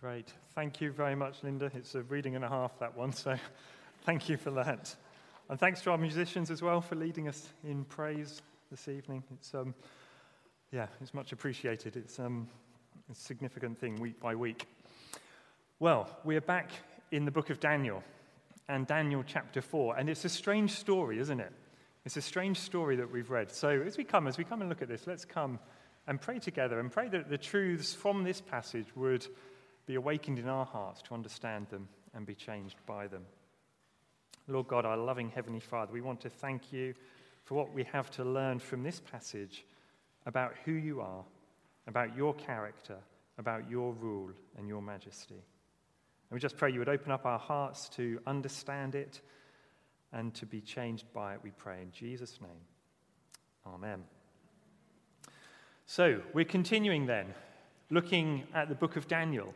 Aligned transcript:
Great. 0.00 0.32
Thank 0.54 0.80
you 0.80 0.92
very 0.92 1.14
much, 1.14 1.42
Linda. 1.42 1.70
It's 1.74 1.94
a 1.94 2.00
reading 2.04 2.34
and 2.34 2.42
a 2.42 2.48
half, 2.48 2.78
that 2.78 2.96
one, 2.96 3.12
so 3.12 3.36
thank 4.06 4.30
you 4.30 4.38
for 4.38 4.50
that. 4.52 4.96
And 5.50 5.60
thanks 5.60 5.82
to 5.82 5.90
our 5.90 5.98
musicians 5.98 6.50
as 6.50 6.62
well 6.62 6.80
for 6.80 6.94
leading 6.94 7.28
us 7.28 7.50
in 7.64 7.84
praise 7.84 8.40
this 8.70 8.88
evening. 8.88 9.22
It's, 9.34 9.54
um, 9.54 9.74
yeah, 10.72 10.86
it's 11.02 11.12
much 11.12 11.32
appreciated. 11.32 11.96
It's, 11.96 12.18
um, 12.18 12.48
a 13.10 13.14
significant 13.14 13.78
thing 13.78 14.00
week 14.00 14.18
by 14.18 14.34
week. 14.34 14.66
Well, 15.80 16.08
we're 16.24 16.40
back 16.40 16.70
in 17.10 17.26
the 17.26 17.30
book 17.30 17.50
of 17.50 17.60
Daniel 17.60 18.02
and 18.70 18.86
Daniel 18.86 19.22
chapter 19.26 19.60
4, 19.60 19.98
and 19.98 20.08
it's 20.08 20.24
a 20.24 20.30
strange 20.30 20.70
story, 20.70 21.18
isn't 21.18 21.40
it? 21.40 21.52
It's 22.06 22.16
a 22.16 22.22
strange 22.22 22.58
story 22.58 22.96
that 22.96 23.12
we've 23.12 23.28
read. 23.28 23.50
So 23.50 23.68
as 23.68 23.98
we 23.98 24.04
come, 24.04 24.28
as 24.28 24.38
we 24.38 24.44
come 24.44 24.62
and 24.62 24.70
look 24.70 24.80
at 24.80 24.88
this, 24.88 25.06
let's 25.06 25.26
come 25.26 25.58
and 26.06 26.18
pray 26.18 26.38
together 26.38 26.80
and 26.80 26.90
pray 26.90 27.08
that 27.08 27.28
the 27.28 27.36
truths 27.36 27.92
from 27.92 28.24
this 28.24 28.40
passage 28.40 28.86
would 28.96 29.26
be 29.86 29.94
awakened 29.94 30.38
in 30.38 30.48
our 30.48 30.64
hearts 30.64 31.02
to 31.02 31.14
understand 31.14 31.68
them 31.68 31.88
and 32.14 32.26
be 32.26 32.34
changed 32.34 32.76
by 32.86 33.06
them. 33.06 33.24
Lord 34.48 34.68
God, 34.68 34.84
our 34.84 34.96
loving 34.96 35.30
Heavenly 35.30 35.60
Father, 35.60 35.92
we 35.92 36.00
want 36.00 36.20
to 36.22 36.30
thank 36.30 36.72
you 36.72 36.94
for 37.44 37.54
what 37.54 37.72
we 37.72 37.84
have 37.84 38.10
to 38.12 38.24
learn 38.24 38.58
from 38.58 38.82
this 38.82 39.00
passage 39.00 39.64
about 40.26 40.54
who 40.64 40.72
you 40.72 41.00
are, 41.00 41.24
about 41.86 42.16
your 42.16 42.34
character, 42.34 42.96
about 43.38 43.70
your 43.70 43.92
rule 43.92 44.30
and 44.58 44.68
your 44.68 44.82
majesty. 44.82 45.34
And 45.34 46.36
we 46.36 46.40
just 46.40 46.56
pray 46.56 46.70
you 46.70 46.78
would 46.78 46.88
open 46.88 47.10
up 47.10 47.26
our 47.26 47.38
hearts 47.38 47.88
to 47.90 48.20
understand 48.26 48.94
it 48.94 49.20
and 50.12 50.34
to 50.34 50.46
be 50.46 50.60
changed 50.60 51.06
by 51.12 51.34
it, 51.34 51.40
we 51.42 51.50
pray 51.50 51.80
in 51.82 51.92
Jesus' 51.92 52.38
name. 52.40 52.50
Amen. 53.66 54.02
So, 55.86 56.20
we're 56.34 56.44
continuing 56.44 57.06
then, 57.06 57.34
looking 57.90 58.44
at 58.54 58.68
the 58.68 58.74
book 58.74 58.96
of 58.96 59.08
Daniel. 59.08 59.54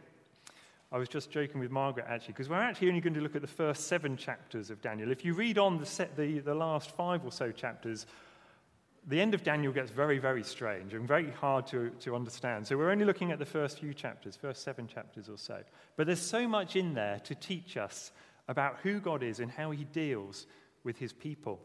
I 0.94 0.98
was 0.98 1.08
just 1.08 1.28
joking 1.28 1.58
with 1.58 1.72
Margaret 1.72 2.06
actually, 2.08 2.34
because 2.34 2.48
we're 2.48 2.54
actually 2.54 2.86
only 2.86 3.00
going 3.00 3.14
to 3.14 3.20
look 3.20 3.34
at 3.34 3.42
the 3.42 3.48
first 3.48 3.88
seven 3.88 4.16
chapters 4.16 4.70
of 4.70 4.80
Daniel. 4.80 5.10
If 5.10 5.24
you 5.24 5.34
read 5.34 5.58
on 5.58 5.76
the, 5.76 5.84
set, 5.84 6.16
the, 6.16 6.38
the 6.38 6.54
last 6.54 6.92
five 6.92 7.24
or 7.24 7.32
so 7.32 7.50
chapters, 7.50 8.06
the 9.08 9.20
end 9.20 9.34
of 9.34 9.42
Daniel 9.42 9.72
gets 9.72 9.90
very, 9.90 10.18
very 10.18 10.44
strange 10.44 10.94
and 10.94 11.08
very 11.08 11.32
hard 11.32 11.66
to, 11.66 11.90
to 11.98 12.14
understand. 12.14 12.64
So 12.64 12.78
we're 12.78 12.92
only 12.92 13.04
looking 13.04 13.32
at 13.32 13.40
the 13.40 13.44
first 13.44 13.80
few 13.80 13.92
chapters, 13.92 14.36
first 14.36 14.62
seven 14.62 14.86
chapters 14.86 15.28
or 15.28 15.36
so. 15.36 15.64
But 15.96 16.06
there's 16.06 16.20
so 16.20 16.46
much 16.46 16.76
in 16.76 16.94
there 16.94 17.18
to 17.24 17.34
teach 17.34 17.76
us 17.76 18.12
about 18.46 18.76
who 18.84 19.00
God 19.00 19.24
is 19.24 19.40
and 19.40 19.50
how 19.50 19.72
he 19.72 19.82
deals 19.82 20.46
with 20.84 20.96
his 20.96 21.12
people. 21.12 21.58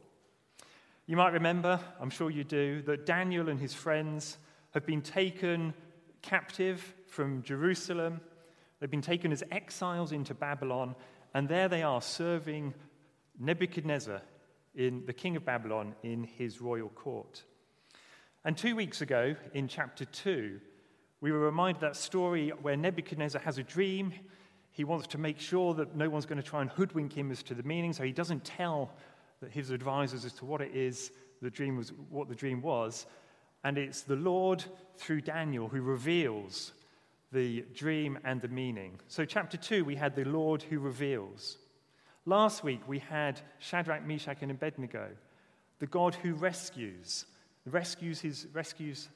You 1.05 1.17
might 1.17 1.33
remember, 1.33 1.79
I'm 2.01 2.09
sure 2.09 2.31
you 2.31 2.43
do, 2.43 2.81
that 2.87 3.05
Daniel 3.05 3.49
and 3.49 3.59
his 3.59 3.75
friends 3.75 4.39
have 4.71 4.87
been 4.87 5.03
taken 5.03 5.75
captive 6.23 6.95
from 7.05 7.43
Jerusalem 7.43 8.21
They've 8.79 8.89
been 8.89 9.01
taken 9.01 9.31
as 9.31 9.43
exiles 9.51 10.11
into 10.11 10.33
Babylon, 10.33 10.95
and 11.33 11.47
there 11.47 11.67
they 11.67 11.83
are 11.83 12.01
serving 12.01 12.73
Nebuchadnezzar, 13.39 14.21
in, 14.75 15.05
the 15.05 15.13
king 15.13 15.35
of 15.35 15.45
Babylon, 15.45 15.95
in 16.03 16.23
his 16.23 16.61
royal 16.61 16.89
court. 16.89 17.43
And 18.45 18.57
two 18.57 18.75
weeks 18.75 19.01
ago, 19.01 19.35
in 19.53 19.67
chapter 19.67 20.05
2, 20.05 20.59
we 21.21 21.31
were 21.31 21.39
reminded 21.39 21.81
that 21.81 21.97
story 21.97 22.49
where 22.61 22.77
Nebuchadnezzar 22.77 23.41
has 23.41 23.57
a 23.57 23.63
dream. 23.63 24.13
He 24.71 24.85
wants 24.85 25.07
to 25.07 25.17
make 25.17 25.39
sure 25.39 25.73
that 25.73 25.95
no 25.95 26.09
one's 26.09 26.25
going 26.25 26.41
to 26.41 26.47
try 26.47 26.61
and 26.61 26.69
hoodwink 26.69 27.17
him 27.17 27.31
as 27.31 27.43
to 27.43 27.53
the 27.53 27.63
meaning, 27.63 27.91
so 27.91 28.03
he 28.03 28.13
doesn't 28.13 28.45
tell 28.45 28.91
his 29.51 29.71
advisors 29.71 30.23
as 30.23 30.33
to 30.33 30.45
what 30.45 30.61
it 30.61 30.73
is 30.73 31.11
the 31.41 31.49
dream 31.49 31.75
was, 31.77 31.91
what 32.09 32.29
the 32.29 32.35
dream 32.35 32.61
was. 32.61 33.05
And 33.63 33.77
it's 33.77 34.03
the 34.03 34.15
Lord, 34.15 34.63
through 34.95 35.21
Daniel, 35.21 35.67
who 35.67 35.81
reveals 35.81 36.71
the 37.31 37.63
dream 37.73 38.17
and 38.23 38.41
the 38.41 38.47
meaning. 38.47 38.99
So, 39.07 39.25
chapter 39.25 39.57
2, 39.57 39.85
we 39.85 39.95
had 39.95 40.15
the 40.15 40.25
Lord 40.25 40.63
who 40.63 40.79
reveals. 40.79 41.57
Last 42.25 42.63
week, 42.63 42.81
we 42.87 42.99
had 42.99 43.39
Shadrach, 43.59 44.05
Meshach, 44.05 44.41
and 44.41 44.51
Abednego, 44.51 45.09
the 45.79 45.87
God 45.87 46.15
who 46.15 46.33
rescues, 46.33 47.25
rescues, 47.65 48.19
his, 48.19 48.47
rescues 48.53 49.09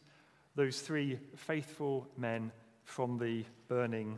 those 0.55 0.81
three 0.81 1.19
faithful 1.35 2.07
men 2.17 2.51
from 2.83 3.17
the 3.17 3.43
burning, 3.67 4.17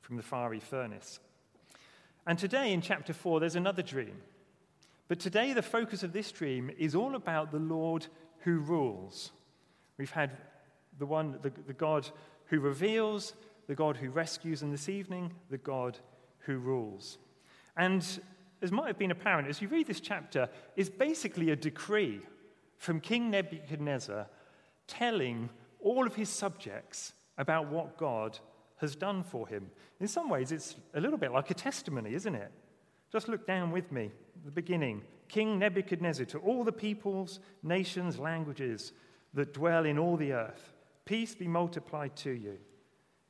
from 0.00 0.16
the 0.16 0.22
fiery 0.22 0.60
furnace. 0.60 1.18
And 2.26 2.38
today, 2.38 2.72
in 2.72 2.80
chapter 2.80 3.12
4, 3.12 3.40
there's 3.40 3.56
another 3.56 3.82
dream. 3.82 4.16
But 5.08 5.18
today, 5.18 5.52
the 5.52 5.62
focus 5.62 6.02
of 6.02 6.12
this 6.12 6.30
dream 6.30 6.70
is 6.78 6.94
all 6.94 7.16
about 7.16 7.50
the 7.50 7.58
Lord 7.58 8.06
who 8.40 8.58
rules. 8.58 9.32
We've 9.98 10.10
had 10.10 10.36
the 10.98 11.06
one, 11.06 11.38
the, 11.42 11.52
the 11.66 11.72
God 11.72 12.08
who 12.52 12.60
reveals, 12.60 13.32
the 13.66 13.74
God 13.74 13.96
who 13.96 14.10
rescues, 14.10 14.60
and 14.60 14.70
this 14.70 14.90
evening, 14.90 15.32
the 15.48 15.56
God 15.56 15.98
who 16.40 16.58
rules. 16.58 17.16
And 17.78 18.06
as 18.60 18.70
might 18.70 18.88
have 18.88 18.98
been 18.98 19.10
apparent, 19.10 19.48
as 19.48 19.62
you 19.62 19.68
read 19.68 19.86
this 19.86 20.00
chapter, 20.00 20.50
is 20.76 20.90
basically 20.90 21.48
a 21.48 21.56
decree 21.56 22.20
from 22.76 23.00
King 23.00 23.30
Nebuchadnezzar 23.30 24.26
telling 24.86 25.48
all 25.80 26.06
of 26.06 26.14
his 26.14 26.28
subjects 26.28 27.14
about 27.38 27.68
what 27.68 27.96
God 27.96 28.38
has 28.76 28.94
done 28.96 29.22
for 29.22 29.48
him. 29.48 29.70
In 29.98 30.06
some 30.06 30.28
ways, 30.28 30.52
it's 30.52 30.76
a 30.92 31.00
little 31.00 31.16
bit 31.16 31.32
like 31.32 31.50
a 31.50 31.54
testimony, 31.54 32.12
isn't 32.12 32.34
it? 32.34 32.52
Just 33.10 33.28
look 33.28 33.46
down 33.46 33.70
with 33.70 33.90
me, 33.90 34.10
the 34.44 34.50
beginning. 34.50 35.00
King 35.26 35.58
Nebuchadnezzar, 35.58 36.26
to 36.26 36.38
all 36.40 36.64
the 36.64 36.72
peoples, 36.72 37.40
nations, 37.62 38.18
languages 38.18 38.92
that 39.32 39.54
dwell 39.54 39.86
in 39.86 39.98
all 39.98 40.18
the 40.18 40.34
earth. 40.34 40.74
Peace 41.04 41.34
be 41.34 41.48
multiplied 41.48 42.16
to 42.16 42.30
you. 42.30 42.58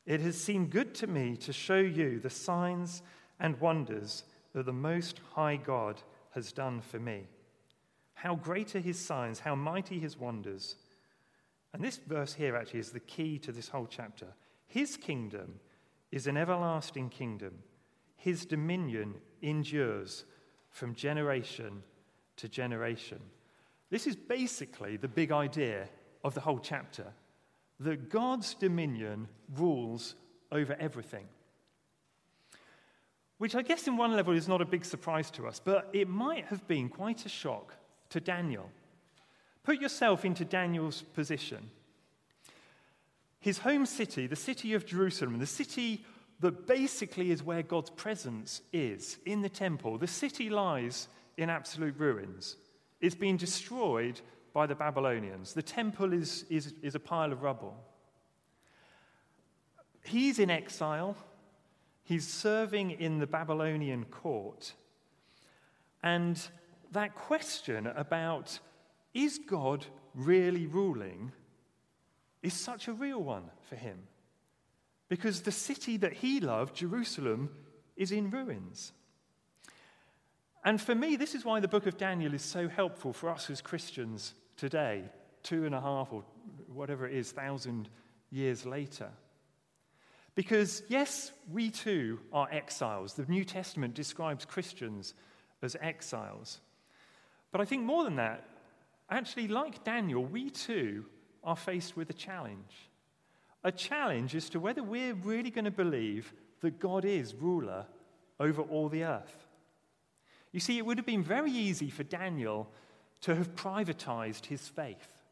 It 0.04 0.20
has 0.20 0.36
seemed 0.36 0.70
good 0.70 0.94
to 0.96 1.06
me 1.06 1.36
to 1.38 1.52
show 1.52 1.78
you 1.78 2.18
the 2.18 2.30
signs 2.30 3.02
and 3.38 3.60
wonders 3.60 4.24
that 4.52 4.66
the 4.66 4.72
Most 4.72 5.20
High 5.34 5.56
God 5.56 6.02
has 6.30 6.52
done 6.52 6.80
for 6.80 6.98
me. 6.98 7.28
How 8.14 8.34
great 8.34 8.74
are 8.76 8.80
his 8.80 8.98
signs, 8.98 9.40
how 9.40 9.54
mighty 9.54 9.98
his 9.98 10.18
wonders. 10.18 10.76
And 11.72 11.82
this 11.82 11.98
verse 12.06 12.34
here 12.34 12.56
actually 12.56 12.80
is 12.80 12.90
the 12.90 13.00
key 13.00 13.38
to 13.38 13.52
this 13.52 13.68
whole 13.68 13.86
chapter. 13.88 14.26
His 14.66 14.96
kingdom 14.96 15.60
is 16.10 16.26
an 16.26 16.36
everlasting 16.36 17.08
kingdom, 17.08 17.54
his 18.16 18.44
dominion 18.44 19.14
endures 19.40 20.24
from 20.70 20.94
generation 20.94 21.82
to 22.36 22.48
generation. 22.48 23.18
This 23.90 24.06
is 24.06 24.14
basically 24.14 24.96
the 24.96 25.08
big 25.08 25.32
idea 25.32 25.88
of 26.22 26.34
the 26.34 26.40
whole 26.40 26.60
chapter 26.60 27.06
that 27.84 28.10
God's 28.10 28.54
dominion 28.54 29.28
rules 29.54 30.14
over 30.50 30.76
everything. 30.78 31.26
Which 33.38 33.54
I 33.54 33.62
guess, 33.62 33.88
in 33.88 33.96
one 33.96 34.14
level, 34.14 34.34
is 34.34 34.48
not 34.48 34.60
a 34.60 34.66
big 34.66 34.84
surprise 34.84 35.30
to 35.32 35.46
us, 35.46 35.60
but 35.62 35.90
it 35.92 36.08
might 36.08 36.44
have 36.46 36.66
been 36.68 36.88
quite 36.88 37.26
a 37.26 37.28
shock 37.28 37.74
to 38.10 38.20
Daniel. 38.20 38.70
Put 39.64 39.80
yourself 39.80 40.24
into 40.24 40.44
Daniel's 40.44 41.02
position. 41.02 41.70
His 43.40 43.58
home 43.58 43.86
city, 43.86 44.26
the 44.28 44.36
city 44.36 44.74
of 44.74 44.86
Jerusalem, 44.86 45.38
the 45.38 45.46
city 45.46 46.04
that 46.40 46.66
basically 46.66 47.30
is 47.30 47.42
where 47.42 47.62
God's 47.62 47.90
presence 47.90 48.62
is 48.72 49.18
in 49.26 49.42
the 49.42 49.48
temple, 49.48 49.98
the 49.98 50.06
city 50.06 50.50
lies 50.50 51.08
in 51.36 51.50
absolute 51.50 51.96
ruins. 51.98 52.56
It's 53.00 53.14
been 53.14 53.36
destroyed 53.36 54.20
by 54.52 54.66
the 54.66 54.74
Babylonians. 54.74 55.54
The 55.54 55.62
temple 55.62 56.12
is, 56.12 56.44
is, 56.50 56.74
is 56.82 56.94
a 56.94 57.00
pile 57.00 57.32
of 57.32 57.42
rubble. 57.42 57.76
He's 60.04 60.38
in 60.38 60.50
exile. 60.50 61.16
He's 62.04 62.26
serving 62.26 62.92
in 62.92 63.18
the 63.18 63.26
Babylonian 63.26 64.04
court. 64.04 64.74
And 66.02 66.40
that 66.92 67.14
question 67.14 67.86
about 67.86 68.58
is 69.14 69.38
God 69.38 69.86
really 70.14 70.66
ruling 70.66 71.32
is 72.42 72.54
such 72.54 72.88
a 72.88 72.92
real 72.92 73.22
one 73.22 73.44
for 73.68 73.76
him. 73.76 73.98
Because 75.08 75.42
the 75.42 75.52
city 75.52 75.96
that 75.98 76.12
he 76.12 76.40
loved, 76.40 76.74
Jerusalem, 76.74 77.50
is 77.96 78.10
in 78.10 78.30
ruins. 78.30 78.92
And 80.64 80.80
for 80.80 80.94
me, 80.94 81.16
this 81.16 81.34
is 81.34 81.44
why 81.44 81.60
the 81.60 81.68
book 81.68 81.86
of 81.86 81.96
Daniel 81.96 82.34
is 82.34 82.42
so 82.42 82.68
helpful 82.68 83.12
for 83.12 83.28
us 83.28 83.50
as 83.50 83.60
Christians 83.60 84.34
today, 84.56 85.04
two 85.42 85.64
and 85.66 85.74
a 85.74 85.80
half 85.80 86.12
or 86.12 86.24
whatever 86.72 87.06
it 87.06 87.14
is, 87.14 87.32
thousand 87.32 87.88
years 88.30 88.64
later. 88.64 89.10
Because, 90.34 90.82
yes, 90.88 91.32
we 91.50 91.70
too 91.70 92.18
are 92.32 92.48
exiles. 92.50 93.14
The 93.14 93.26
New 93.26 93.44
Testament 93.44 93.94
describes 93.94 94.44
Christians 94.44 95.14
as 95.60 95.76
exiles. 95.80 96.60
But 97.50 97.60
I 97.60 97.64
think 97.66 97.84
more 97.84 98.04
than 98.04 98.16
that, 98.16 98.48
actually, 99.10 99.48
like 99.48 99.84
Daniel, 99.84 100.24
we 100.24 100.48
too 100.48 101.04
are 101.44 101.56
faced 101.56 101.96
with 101.96 102.08
a 102.08 102.14
challenge. 102.14 102.88
A 103.64 103.70
challenge 103.70 104.34
as 104.34 104.48
to 104.50 104.60
whether 104.60 104.82
we're 104.82 105.14
really 105.14 105.50
going 105.50 105.66
to 105.66 105.70
believe 105.70 106.32
that 106.60 106.78
God 106.78 107.04
is 107.04 107.34
ruler 107.34 107.86
over 108.40 108.62
all 108.62 108.88
the 108.88 109.04
earth. 109.04 109.46
You 110.50 110.60
see, 110.60 110.78
it 110.78 110.86
would 110.86 110.98
have 110.98 111.06
been 111.06 111.22
very 111.22 111.52
easy 111.52 111.90
for 111.90 112.04
Daniel 112.04 112.68
to 113.22 113.34
have 113.34 113.54
privatized 113.54 114.46
his 114.46 114.68
faith, 114.68 115.22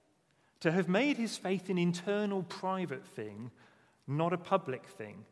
to 0.61 0.73
have 0.73 0.89
made 0.89 1.17
his 1.17 1.37
faith 1.37 1.69
an 1.69 1.79
internal 1.79 2.43
private 2.45 3.05
thing, 3.05 3.51
not 4.07 4.33
a 4.33 4.39
public 4.39 4.87
thing, 4.87 5.25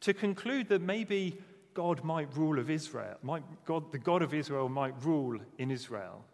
to 0.00 0.12
conclude 0.12 0.68
that 0.68 0.82
maybe 0.82 1.38
God 1.74 2.02
might 2.02 2.36
rule 2.36 2.58
of 2.58 2.70
Israel, 2.70 3.16
might 3.22 3.42
God, 3.64 3.92
the 3.92 3.98
God 3.98 4.22
of 4.22 4.34
Israel 4.34 4.68
might 4.68 4.94
rule 5.02 5.38
in 5.58 5.70
Israel. 5.70 6.24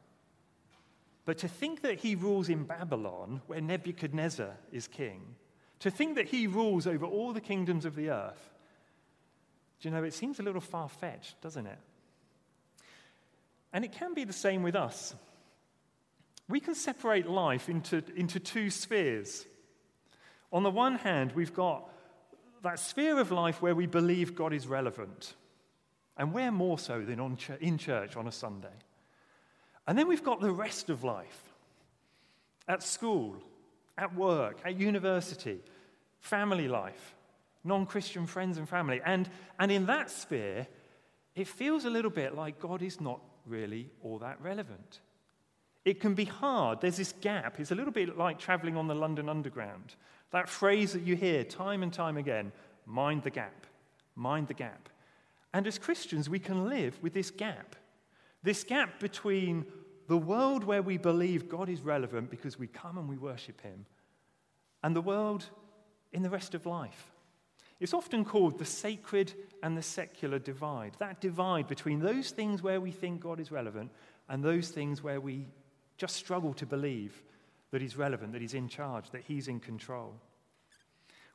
But 1.24 1.38
to 1.38 1.48
think 1.48 1.82
that 1.82 1.98
he 1.98 2.14
rules 2.14 2.48
in 2.48 2.64
Babylon, 2.64 3.40
where 3.46 3.60
Nebuchadnezzar 3.60 4.56
is 4.72 4.86
king, 4.86 5.34
to 5.80 5.90
think 5.90 6.14
that 6.16 6.28
he 6.28 6.46
rules 6.46 6.86
over 6.86 7.06
all 7.06 7.32
the 7.32 7.40
kingdoms 7.40 7.84
of 7.84 7.94
the 7.94 8.10
earth, 8.10 8.50
do 9.80 9.88
you 9.88 9.94
know, 9.94 10.04
it 10.04 10.14
seems 10.14 10.38
a 10.38 10.42
little 10.42 10.60
far 10.60 10.88
fetched, 10.88 11.40
doesn't 11.40 11.66
it? 11.66 11.78
And 13.74 13.84
it 13.84 13.92
can 13.92 14.14
be 14.14 14.22
the 14.22 14.32
same 14.32 14.62
with 14.62 14.76
us. 14.76 15.14
We 16.48 16.60
can 16.60 16.76
separate 16.76 17.28
life 17.28 17.68
into, 17.68 18.04
into 18.16 18.38
two 18.38 18.70
spheres. 18.70 19.44
On 20.52 20.62
the 20.62 20.70
one 20.70 20.94
hand, 20.94 21.32
we've 21.32 21.52
got 21.52 21.90
that 22.62 22.78
sphere 22.78 23.18
of 23.18 23.32
life 23.32 23.60
where 23.60 23.74
we 23.74 23.86
believe 23.86 24.36
God 24.36 24.52
is 24.52 24.68
relevant. 24.68 25.34
And 26.16 26.32
where 26.32 26.52
more 26.52 26.78
so 26.78 27.02
than 27.02 27.18
on 27.18 27.36
ch- 27.36 27.50
in 27.60 27.76
church 27.76 28.16
on 28.16 28.28
a 28.28 28.32
Sunday? 28.32 28.68
And 29.88 29.98
then 29.98 30.06
we've 30.06 30.22
got 30.22 30.40
the 30.40 30.52
rest 30.52 30.88
of 30.88 31.02
life 31.02 31.42
at 32.68 32.82
school, 32.82 33.36
at 33.98 34.14
work, 34.14 34.60
at 34.64 34.78
university, 34.78 35.58
family 36.20 36.68
life, 36.68 37.16
non 37.64 37.86
Christian 37.86 38.26
friends 38.26 38.56
and 38.56 38.68
family. 38.68 39.00
And, 39.04 39.28
and 39.58 39.72
in 39.72 39.86
that 39.86 40.12
sphere, 40.12 40.68
it 41.34 41.48
feels 41.48 41.84
a 41.84 41.90
little 41.90 42.12
bit 42.12 42.36
like 42.36 42.60
God 42.60 42.80
is 42.80 43.00
not 43.00 43.20
really 43.46 43.90
all 44.02 44.18
that 44.18 44.40
relevant. 44.40 45.00
It 45.84 46.00
can 46.00 46.14
be 46.14 46.24
hard. 46.24 46.80
There's 46.80 46.96
this 46.96 47.12
gap. 47.20 47.60
It's 47.60 47.70
a 47.70 47.74
little 47.74 47.92
bit 47.92 48.16
like 48.16 48.38
traveling 48.38 48.76
on 48.76 48.86
the 48.86 48.94
London 48.94 49.28
Underground. 49.28 49.94
That 50.30 50.48
phrase 50.48 50.92
that 50.94 51.02
you 51.02 51.14
hear 51.14 51.44
time 51.44 51.82
and 51.82 51.92
time 51.92 52.16
again 52.16 52.52
mind 52.86 53.22
the 53.22 53.30
gap, 53.30 53.66
mind 54.14 54.48
the 54.48 54.54
gap. 54.54 54.88
And 55.52 55.66
as 55.66 55.78
Christians, 55.78 56.28
we 56.28 56.38
can 56.38 56.68
live 56.68 56.98
with 57.02 57.14
this 57.14 57.30
gap. 57.30 57.76
This 58.42 58.64
gap 58.64 59.00
between 59.00 59.64
the 60.08 60.18
world 60.18 60.64
where 60.64 60.82
we 60.82 60.98
believe 60.98 61.48
God 61.48 61.68
is 61.68 61.80
relevant 61.80 62.30
because 62.30 62.58
we 62.58 62.66
come 62.66 62.98
and 62.98 63.08
we 63.08 63.16
worship 63.16 63.60
Him, 63.62 63.86
and 64.82 64.94
the 64.94 65.00
world 65.00 65.46
in 66.12 66.22
the 66.22 66.30
rest 66.30 66.54
of 66.54 66.66
life. 66.66 67.13
It's 67.80 67.94
often 67.94 68.24
called 68.24 68.58
the 68.58 68.64
sacred 68.64 69.32
and 69.62 69.76
the 69.76 69.82
secular 69.82 70.38
divide. 70.38 70.92
That 70.98 71.20
divide 71.20 71.66
between 71.66 72.00
those 72.00 72.30
things 72.30 72.62
where 72.62 72.80
we 72.80 72.90
think 72.90 73.20
God 73.20 73.40
is 73.40 73.50
relevant 73.50 73.90
and 74.28 74.42
those 74.42 74.68
things 74.68 75.02
where 75.02 75.20
we 75.20 75.46
just 75.96 76.16
struggle 76.16 76.54
to 76.54 76.66
believe 76.66 77.22
that 77.70 77.82
He's 77.82 77.96
relevant, 77.96 78.32
that 78.32 78.40
He's 78.40 78.54
in 78.54 78.68
charge, 78.68 79.10
that 79.10 79.22
He's 79.22 79.48
in 79.48 79.60
control. 79.60 80.14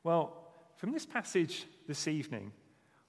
Well, 0.02 0.48
from 0.76 0.92
this 0.92 1.04
passage 1.04 1.66
this 1.86 2.08
evening, 2.08 2.52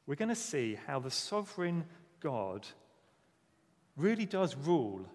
we're 0.06 0.16
going 0.16 0.30
to 0.30 0.36
see 0.36 0.78
how 0.88 1.00
the 1.00 1.12
sovereign 1.12 1.86
God 2.20 2.68
really 3.96 4.26
does 4.26 4.56
rule 4.56 5.06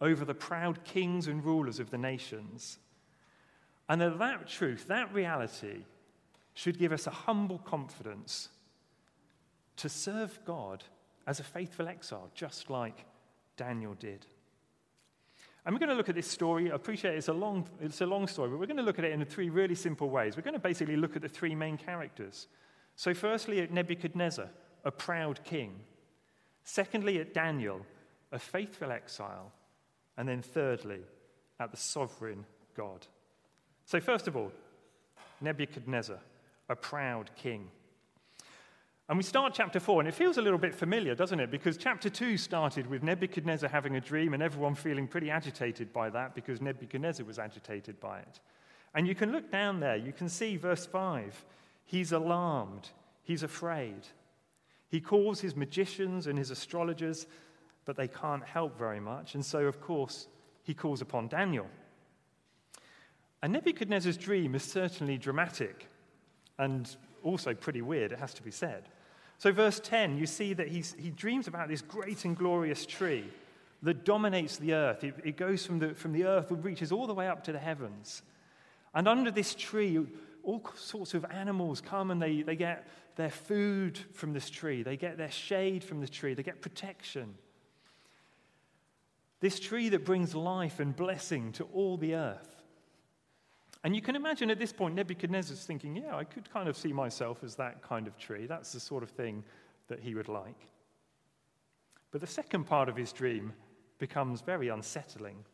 over 0.00 0.24
the 0.24 0.34
proud 0.34 0.82
kings 0.84 1.28
and 1.28 1.44
rulers 1.44 1.78
of 1.78 1.90
the 1.90 1.98
nations. 1.98 2.78
And 3.88 4.00
that, 4.00 4.18
that 4.18 4.48
truth, 4.48 4.86
that 4.88 5.12
reality, 5.12 5.84
should 6.54 6.78
give 6.78 6.92
us 6.92 7.06
a 7.06 7.10
humble 7.10 7.58
confidence 7.58 8.48
to 9.76 9.88
serve 9.88 10.38
God 10.44 10.84
as 11.26 11.40
a 11.40 11.44
faithful 11.44 11.88
exile, 11.88 12.30
just 12.34 12.70
like 12.70 13.04
Daniel 13.56 13.94
did. 13.94 14.26
And 15.64 15.74
we're 15.74 15.78
going 15.78 15.90
to 15.90 15.94
look 15.94 16.08
at 16.08 16.14
this 16.14 16.26
story. 16.26 16.72
I 16.72 16.74
appreciate 16.74 17.16
it's 17.16 17.28
a 17.28 17.32
long, 17.32 17.68
it's 17.80 18.00
a 18.00 18.06
long 18.06 18.26
story, 18.26 18.50
but 18.50 18.58
we're 18.58 18.66
going 18.66 18.78
to 18.78 18.82
look 18.82 18.98
at 18.98 19.04
it 19.04 19.12
in 19.12 19.24
three 19.24 19.50
really 19.50 19.74
simple 19.74 20.08
ways. 20.08 20.36
We're 20.36 20.42
going 20.42 20.54
to 20.54 20.60
basically 20.60 20.96
look 20.96 21.16
at 21.16 21.22
the 21.22 21.28
three 21.28 21.54
main 21.54 21.76
characters. 21.76 22.46
So, 22.96 23.14
firstly, 23.14 23.60
at 23.60 23.70
Nebuchadnezzar, 23.70 24.48
a 24.84 24.90
proud 24.90 25.40
king. 25.44 25.80
Secondly, 26.64 27.20
at 27.20 27.34
Daniel, 27.34 27.84
a 28.32 28.38
faithful 28.38 28.90
exile. 28.90 29.52
And 30.16 30.28
then 30.28 30.42
thirdly, 30.42 31.00
at 31.58 31.70
the 31.70 31.76
sovereign 31.76 32.44
God. 32.76 33.06
So, 33.84 34.00
first 34.00 34.28
of 34.28 34.36
all, 34.36 34.52
Nebuchadnezzar, 35.40 36.18
a 36.70 36.76
proud 36.76 37.30
king. 37.36 37.68
And 39.10 39.18
we 39.18 39.24
start 39.24 39.54
chapter 39.54 39.80
4, 39.80 40.02
and 40.02 40.08
it 40.08 40.14
feels 40.14 40.38
a 40.38 40.42
little 40.42 40.58
bit 40.58 40.72
familiar, 40.72 41.16
doesn't 41.16 41.40
it? 41.40 41.50
Because 41.50 41.76
chapter 41.76 42.08
2 42.08 42.36
started 42.36 42.86
with 42.86 43.02
Nebuchadnezzar 43.02 43.68
having 43.68 43.96
a 43.96 44.00
dream 44.00 44.34
and 44.34 44.42
everyone 44.42 44.76
feeling 44.76 45.08
pretty 45.08 45.32
agitated 45.32 45.92
by 45.92 46.08
that 46.10 46.32
because 46.32 46.60
Nebuchadnezzar 46.60 47.26
was 47.26 47.40
agitated 47.40 47.98
by 47.98 48.20
it. 48.20 48.38
And 48.94 49.08
you 49.08 49.16
can 49.16 49.32
look 49.32 49.50
down 49.50 49.80
there, 49.80 49.96
you 49.96 50.12
can 50.12 50.28
see 50.28 50.56
verse 50.56 50.86
5. 50.86 51.44
He's 51.86 52.12
alarmed, 52.12 52.90
he's 53.24 53.42
afraid. 53.42 54.06
He 54.88 55.00
calls 55.00 55.40
his 55.40 55.56
magicians 55.56 56.28
and 56.28 56.38
his 56.38 56.52
astrologers, 56.52 57.26
but 57.84 57.96
they 57.96 58.08
can't 58.08 58.44
help 58.44 58.78
very 58.78 59.00
much. 59.00 59.34
And 59.34 59.44
so, 59.44 59.66
of 59.66 59.80
course, 59.80 60.28
he 60.62 60.72
calls 60.72 61.00
upon 61.00 61.26
Daniel. 61.26 61.66
And 63.42 63.52
Nebuchadnezzar's 63.52 64.16
dream 64.16 64.54
is 64.54 64.62
certainly 64.62 65.18
dramatic 65.18 65.89
and 66.60 66.94
also 67.22 67.54
pretty 67.54 67.82
weird, 67.82 68.12
it 68.12 68.18
has 68.18 68.34
to 68.34 68.42
be 68.42 68.50
said. 68.50 68.84
So, 69.38 69.50
verse 69.52 69.80
10, 69.80 70.18
you 70.18 70.26
see 70.26 70.52
that 70.52 70.68
he's, 70.68 70.94
he 70.98 71.10
dreams 71.10 71.48
about 71.48 71.68
this 71.68 71.80
great 71.80 72.24
and 72.26 72.36
glorious 72.36 72.84
tree 72.84 73.24
that 73.82 74.04
dominates 74.04 74.58
the 74.58 74.74
earth. 74.74 75.02
It, 75.02 75.14
it 75.24 75.36
goes 75.38 75.64
from 75.64 75.78
the, 75.78 75.94
from 75.94 76.12
the 76.12 76.24
earth, 76.24 76.52
it 76.52 76.58
reaches 76.62 76.92
all 76.92 77.06
the 77.06 77.14
way 77.14 77.26
up 77.26 77.42
to 77.44 77.52
the 77.52 77.58
heavens. 77.58 78.22
And 78.94 79.08
under 79.08 79.30
this 79.30 79.54
tree, 79.54 79.98
all 80.42 80.62
sorts 80.74 81.14
of 81.14 81.24
animals 81.30 81.80
come 81.80 82.10
and 82.10 82.20
they, 82.20 82.42
they 82.42 82.56
get 82.56 82.86
their 83.16 83.30
food 83.30 83.98
from 84.12 84.34
this 84.34 84.50
tree, 84.50 84.82
they 84.82 84.98
get 84.98 85.16
their 85.16 85.30
shade 85.30 85.82
from 85.82 86.00
the 86.00 86.08
tree, 86.08 86.34
they 86.34 86.42
get 86.42 86.60
protection. 86.60 87.34
This 89.40 89.58
tree 89.58 89.88
that 89.88 90.04
brings 90.04 90.34
life 90.34 90.80
and 90.80 90.94
blessing 90.94 91.52
to 91.52 91.64
all 91.72 91.96
the 91.96 92.14
earth. 92.14 92.59
And 93.82 93.94
you 93.94 94.02
can 94.02 94.14
imagine 94.14 94.50
at 94.50 94.58
this 94.58 94.72
point, 94.72 94.94
Nebuchadnezzar's 94.94 95.64
thinking, 95.64 95.96
yeah, 95.96 96.14
I 96.14 96.24
could 96.24 96.50
kind 96.52 96.68
of 96.68 96.76
see 96.76 96.92
myself 96.92 97.42
as 97.42 97.54
that 97.56 97.82
kind 97.82 98.06
of 98.06 98.18
tree. 98.18 98.46
That's 98.46 98.72
the 98.72 98.80
sort 98.80 99.02
of 99.02 99.10
thing 99.10 99.42
that 99.88 100.00
he 100.00 100.14
would 100.14 100.28
like. 100.28 100.68
But 102.10 102.20
the 102.20 102.26
second 102.26 102.64
part 102.64 102.88
of 102.88 102.96
his 102.96 103.12
dream 103.12 103.52
becomes 103.98 104.42
very 104.42 104.68
unsettling. 104.68 105.44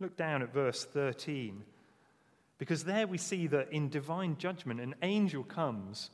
Look 0.00 0.16
down 0.16 0.42
at 0.42 0.52
verse 0.52 0.84
13. 0.84 1.62
Because 2.58 2.84
there 2.84 3.06
we 3.06 3.18
see 3.18 3.46
that 3.48 3.72
in 3.72 3.88
divine 3.88 4.36
judgment, 4.38 4.80
an 4.80 4.94
angel 5.02 5.44
comes 5.44 6.10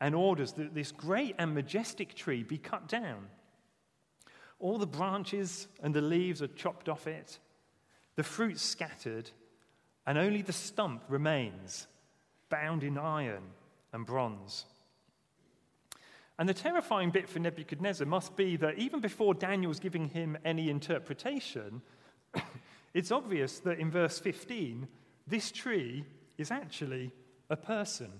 and 0.00 0.14
orders 0.14 0.52
that 0.52 0.74
this 0.74 0.92
great 0.92 1.34
and 1.38 1.54
majestic 1.54 2.14
tree 2.14 2.42
be 2.42 2.58
cut 2.58 2.88
down. 2.88 3.26
All 4.58 4.78
the 4.78 4.86
branches 4.86 5.68
and 5.82 5.94
the 5.94 6.00
leaves 6.00 6.42
are 6.42 6.48
chopped 6.48 6.88
off 6.88 7.06
it, 7.06 7.38
the 8.16 8.22
fruit 8.22 8.58
scattered, 8.58 9.30
and 10.10 10.18
only 10.18 10.42
the 10.42 10.52
stump 10.52 11.04
remains, 11.08 11.86
bound 12.48 12.82
in 12.82 12.98
iron 12.98 13.44
and 13.92 14.04
bronze. 14.04 14.64
And 16.36 16.48
the 16.48 16.52
terrifying 16.52 17.12
bit 17.12 17.28
for 17.28 17.38
Nebuchadnezzar 17.38 18.08
must 18.08 18.36
be 18.36 18.56
that 18.56 18.76
even 18.76 18.98
before 18.98 19.34
Daniel's 19.34 19.78
giving 19.78 20.08
him 20.08 20.36
any 20.44 20.68
interpretation, 20.68 21.80
it's 22.92 23.12
obvious 23.12 23.60
that 23.60 23.78
in 23.78 23.88
verse 23.88 24.18
15, 24.18 24.88
this 25.28 25.52
tree 25.52 26.04
is 26.38 26.50
actually 26.50 27.12
a 27.48 27.56
person. 27.56 28.10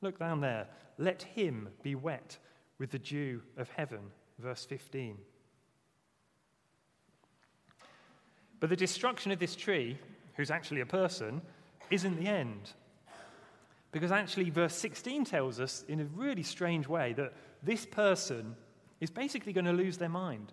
Look 0.00 0.18
down 0.18 0.40
there. 0.40 0.66
Let 0.98 1.22
him 1.22 1.68
be 1.84 1.94
wet 1.94 2.36
with 2.80 2.90
the 2.90 2.98
dew 2.98 3.42
of 3.56 3.68
heaven, 3.68 4.10
verse 4.40 4.64
15. 4.64 5.18
But 8.58 8.70
the 8.70 8.74
destruction 8.74 9.30
of 9.30 9.38
this 9.38 9.54
tree 9.54 9.98
who's 10.38 10.50
actually 10.50 10.80
a 10.80 10.86
person, 10.86 11.42
isn't 11.90 12.18
the 12.18 12.28
end. 12.28 12.70
Because 13.90 14.12
actually, 14.12 14.48
verse 14.50 14.74
16 14.74 15.24
tells 15.24 15.60
us 15.60 15.84
in 15.88 16.00
a 16.00 16.04
really 16.04 16.44
strange 16.44 16.86
way 16.86 17.12
that 17.14 17.34
this 17.62 17.84
person 17.84 18.54
is 19.00 19.10
basically 19.10 19.52
going 19.52 19.64
to 19.64 19.72
lose 19.72 19.98
their 19.98 20.08
mind. 20.08 20.52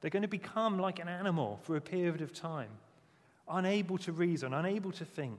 They're 0.00 0.10
going 0.10 0.22
to 0.22 0.28
become 0.28 0.78
like 0.78 0.98
an 0.98 1.08
animal 1.08 1.58
for 1.62 1.76
a 1.76 1.80
period 1.80 2.20
of 2.20 2.34
time, 2.34 2.68
unable 3.48 3.96
to 3.98 4.12
reason, 4.12 4.52
unable 4.52 4.92
to 4.92 5.04
think. 5.04 5.38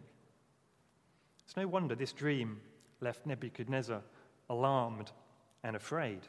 It's 1.45 1.55
no 1.55 1.67
wonder 1.67 1.93
this 1.93 2.11
dream 2.11 2.59
left 3.01 3.27
Nebuchadnezzar 3.27 4.01
alarmed 4.49 5.11
and 5.63 5.75
afraid. 5.75 6.21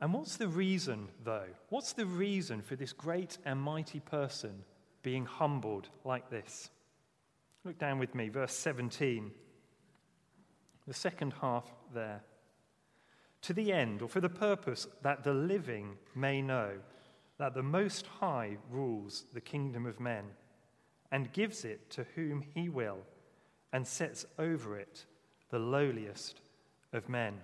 And 0.00 0.12
what's 0.12 0.36
the 0.36 0.48
reason, 0.48 1.08
though? 1.24 1.48
What's 1.70 1.92
the 1.92 2.06
reason 2.06 2.62
for 2.62 2.76
this 2.76 2.92
great 2.92 3.38
and 3.44 3.60
mighty 3.60 4.00
person 4.00 4.62
being 5.02 5.26
humbled 5.26 5.88
like 6.04 6.30
this? 6.30 6.70
Look 7.64 7.78
down 7.78 7.98
with 7.98 8.14
me, 8.14 8.28
verse 8.28 8.52
17. 8.52 9.32
The 10.86 10.94
second 10.94 11.34
half 11.40 11.64
there. 11.92 12.22
To 13.42 13.52
the 13.52 13.72
end, 13.72 14.02
or 14.02 14.08
for 14.08 14.20
the 14.20 14.28
purpose 14.28 14.86
that 15.02 15.24
the 15.24 15.34
living 15.34 15.96
may 16.14 16.42
know 16.42 16.72
that 17.38 17.54
the 17.54 17.62
Most 17.62 18.06
High 18.06 18.56
rules 18.70 19.24
the 19.32 19.40
kingdom 19.40 19.86
of 19.86 20.00
men 20.00 20.24
and 21.10 21.32
gives 21.32 21.64
it 21.64 21.90
to 21.90 22.06
whom 22.14 22.42
he 22.54 22.68
will 22.68 22.98
and 23.72 23.86
sets 23.86 24.26
over 24.38 24.78
it 24.78 25.04
the 25.50 25.58
lowliest 25.58 26.40
of 26.92 27.08
men. 27.08 27.34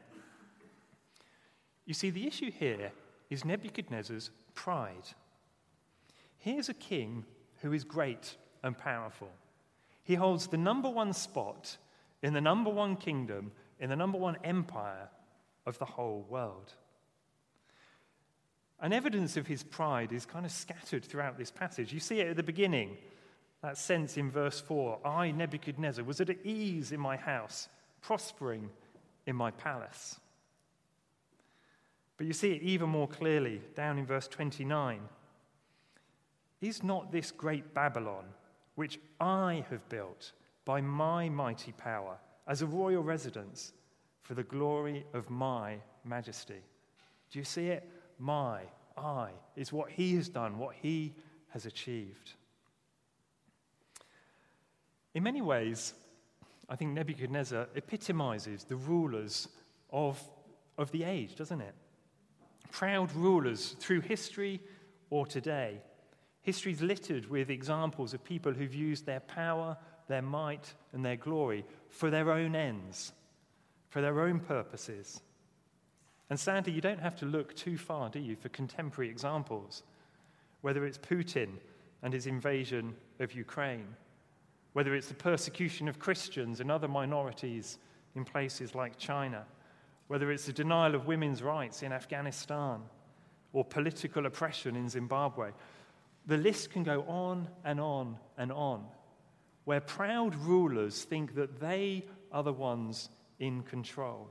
You 1.86 1.94
see, 1.94 2.10
the 2.10 2.26
issue 2.26 2.50
here 2.50 2.92
is 3.30 3.44
Nebuchadnezzar's 3.44 4.30
pride. 4.54 5.08
Here's 6.38 6.68
a 6.68 6.74
king 6.74 7.24
who 7.60 7.72
is 7.72 7.84
great 7.84 8.36
and 8.62 8.76
powerful. 8.76 9.30
He 10.02 10.14
holds 10.14 10.46
the 10.46 10.56
number 10.56 10.88
one 10.88 11.12
spot 11.12 11.76
in 12.22 12.32
the 12.32 12.40
number 12.40 12.70
one 12.70 12.96
kingdom, 12.96 13.52
in 13.80 13.90
the 13.90 13.96
number 13.96 14.18
one 14.18 14.36
empire 14.44 15.08
of 15.66 15.78
the 15.78 15.84
whole 15.84 16.26
world. 16.28 16.72
And 18.80 18.92
evidence 18.92 19.36
of 19.36 19.46
his 19.46 19.62
pride 19.62 20.12
is 20.12 20.26
kind 20.26 20.44
of 20.44 20.52
scattered 20.52 21.04
throughout 21.04 21.38
this 21.38 21.50
passage. 21.50 21.92
You 21.92 22.00
see 22.00 22.20
it 22.20 22.28
at 22.28 22.36
the 22.36 22.42
beginning, 22.42 22.96
that 23.62 23.78
sense 23.78 24.16
in 24.16 24.30
verse 24.30 24.60
4 24.60 25.06
I, 25.06 25.30
Nebuchadnezzar, 25.30 26.04
was 26.04 26.20
at 26.20 26.30
ease 26.44 26.92
in 26.92 27.00
my 27.00 27.16
house, 27.16 27.68
prospering 28.02 28.68
in 29.26 29.36
my 29.36 29.50
palace. 29.50 30.20
But 32.16 32.26
you 32.26 32.32
see 32.32 32.52
it 32.52 32.62
even 32.62 32.88
more 32.88 33.08
clearly 33.08 33.60
down 33.74 33.98
in 33.98 34.06
verse 34.06 34.28
29. 34.28 35.00
Is 36.60 36.82
not 36.82 37.10
this 37.10 37.30
great 37.30 37.74
Babylon, 37.74 38.24
which 38.76 38.98
I 39.20 39.64
have 39.70 39.88
built 39.88 40.32
by 40.64 40.80
my 40.80 41.28
mighty 41.28 41.72
power, 41.72 42.16
as 42.46 42.62
a 42.62 42.66
royal 42.66 43.02
residence 43.02 43.72
for 44.22 44.34
the 44.34 44.42
glory 44.42 45.04
of 45.12 45.28
my 45.28 45.76
majesty? 46.04 46.62
Do 47.30 47.38
you 47.38 47.44
see 47.44 47.68
it? 47.68 47.88
My, 48.18 48.60
I, 48.96 49.30
is 49.56 49.72
what 49.72 49.90
he 49.90 50.14
has 50.16 50.28
done, 50.28 50.58
what 50.58 50.76
he 50.80 51.12
has 51.48 51.66
achieved. 51.66 52.34
In 55.14 55.22
many 55.22 55.42
ways, 55.42 55.94
I 56.68 56.76
think 56.76 56.92
Nebuchadnezzar 56.92 57.68
epitomizes 57.74 58.64
the 58.64 58.76
rulers 58.76 59.48
of, 59.90 60.20
of 60.78 60.90
the 60.92 61.04
age, 61.04 61.36
doesn't 61.36 61.60
it? 61.60 61.74
Proud 62.74 63.14
rulers 63.14 63.76
through 63.78 64.00
history 64.00 64.60
or 65.08 65.26
today. 65.26 65.80
History 66.42 66.72
is 66.72 66.82
littered 66.82 67.30
with 67.30 67.48
examples 67.48 68.12
of 68.12 68.24
people 68.24 68.52
who've 68.52 68.74
used 68.74 69.06
their 69.06 69.20
power, 69.20 69.76
their 70.08 70.22
might, 70.22 70.74
and 70.92 71.04
their 71.04 71.14
glory 71.14 71.64
for 71.88 72.10
their 72.10 72.32
own 72.32 72.56
ends, 72.56 73.12
for 73.90 74.00
their 74.02 74.20
own 74.20 74.40
purposes. 74.40 75.22
And 76.28 76.40
sadly, 76.40 76.72
you 76.72 76.80
don't 76.80 76.98
have 76.98 77.14
to 77.18 77.26
look 77.26 77.54
too 77.54 77.78
far, 77.78 78.08
do 78.08 78.18
you, 78.18 78.34
for 78.34 78.48
contemporary 78.48 79.08
examples, 79.08 79.84
whether 80.62 80.84
it's 80.84 80.98
Putin 80.98 81.50
and 82.02 82.12
his 82.12 82.26
invasion 82.26 82.96
of 83.20 83.34
Ukraine, 83.34 83.94
whether 84.72 84.96
it's 84.96 85.06
the 85.06 85.14
persecution 85.14 85.86
of 85.86 86.00
Christians 86.00 86.58
and 86.58 86.72
other 86.72 86.88
minorities 86.88 87.78
in 88.16 88.24
places 88.24 88.74
like 88.74 88.98
China, 88.98 89.44
whether 90.08 90.30
it's 90.30 90.46
the 90.46 90.52
denial 90.52 90.94
of 90.94 91.06
women's 91.06 91.42
rights 91.42 91.82
in 91.82 91.92
Afghanistan 91.92 92.80
or 93.52 93.64
political 93.64 94.26
oppression 94.26 94.76
in 94.76 94.88
Zimbabwe. 94.88 95.50
The 96.26 96.36
list 96.36 96.70
can 96.70 96.82
go 96.82 97.02
on 97.02 97.48
and 97.64 97.80
on 97.80 98.18
and 98.36 98.52
on, 98.52 98.84
where 99.64 99.80
proud 99.80 100.34
rulers 100.34 101.04
think 101.04 101.34
that 101.36 101.60
they 101.60 102.04
are 102.32 102.42
the 102.42 102.52
ones 102.52 103.08
in 103.38 103.62
control. 103.62 104.28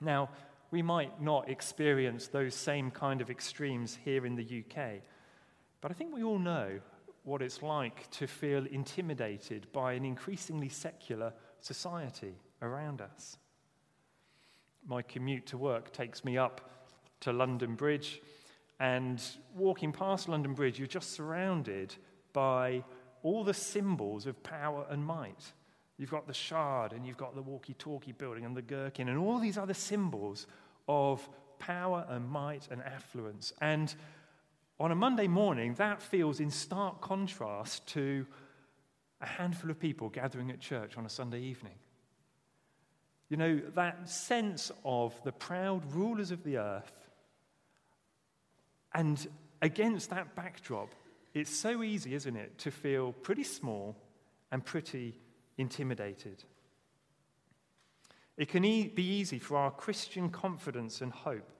Now, 0.00 0.30
we 0.70 0.82
might 0.82 1.20
not 1.20 1.48
experience 1.48 2.28
those 2.28 2.54
same 2.54 2.90
kind 2.90 3.20
of 3.20 3.30
extremes 3.30 3.98
here 4.04 4.26
in 4.26 4.36
the 4.36 4.64
UK, 4.64 5.00
but 5.80 5.90
I 5.90 5.94
think 5.94 6.14
we 6.14 6.22
all 6.22 6.38
know 6.38 6.80
what 7.24 7.42
it's 7.42 7.62
like 7.62 8.10
to 8.10 8.26
feel 8.26 8.66
intimidated 8.66 9.66
by 9.72 9.92
an 9.94 10.04
increasingly 10.04 10.68
secular 10.68 11.32
society 11.60 12.34
around 12.62 13.00
us. 13.00 13.38
My 14.88 15.02
commute 15.02 15.44
to 15.48 15.58
work 15.58 15.92
takes 15.92 16.24
me 16.24 16.38
up 16.38 16.70
to 17.20 17.30
London 17.30 17.74
Bridge, 17.74 18.22
and 18.80 19.22
walking 19.54 19.92
past 19.92 20.30
London 20.30 20.54
Bridge, 20.54 20.78
you're 20.78 20.88
just 20.88 21.12
surrounded 21.12 21.94
by 22.32 22.82
all 23.22 23.44
the 23.44 23.52
symbols 23.52 24.26
of 24.26 24.42
power 24.42 24.86
and 24.88 25.04
might. 25.04 25.52
You've 25.98 26.10
got 26.10 26.26
the 26.26 26.32
Shard, 26.32 26.94
and 26.94 27.04
you've 27.06 27.18
got 27.18 27.34
the 27.34 27.42
walkie 27.42 27.74
talkie 27.74 28.12
building, 28.12 28.46
and 28.46 28.56
the 28.56 28.62
Gherkin, 28.62 29.10
and 29.10 29.18
all 29.18 29.38
these 29.38 29.58
other 29.58 29.74
symbols 29.74 30.46
of 30.88 31.28
power 31.58 32.06
and 32.08 32.26
might 32.26 32.66
and 32.70 32.82
affluence. 32.82 33.52
And 33.60 33.94
on 34.80 34.90
a 34.90 34.94
Monday 34.94 35.28
morning, 35.28 35.74
that 35.74 36.00
feels 36.00 36.40
in 36.40 36.50
stark 36.50 37.02
contrast 37.02 37.86
to 37.88 38.26
a 39.20 39.26
handful 39.26 39.70
of 39.70 39.78
people 39.78 40.08
gathering 40.08 40.50
at 40.50 40.60
church 40.60 40.96
on 40.96 41.04
a 41.04 41.10
Sunday 41.10 41.40
evening. 41.40 41.74
You 43.28 43.36
know, 43.36 43.60
that 43.74 44.08
sense 44.08 44.72
of 44.84 45.14
the 45.22 45.32
proud 45.32 45.92
rulers 45.92 46.30
of 46.30 46.42
the 46.44 46.58
earth, 46.58 46.92
and 48.94 49.26
against 49.60 50.10
that 50.10 50.34
backdrop, 50.34 50.88
it's 51.34 51.54
so 51.54 51.82
easy, 51.82 52.14
isn't 52.14 52.36
it, 52.36 52.58
to 52.58 52.70
feel 52.70 53.12
pretty 53.12 53.44
small 53.44 53.96
and 54.50 54.64
pretty 54.64 55.20
intimidated. 55.58 56.42
It 58.36 58.48
can 58.48 58.64
e- 58.64 58.88
be 58.88 59.02
easy 59.02 59.38
for 59.38 59.56
our 59.56 59.70
Christian 59.70 60.30
confidence 60.30 61.00
and 61.00 61.12
hope 61.12 61.50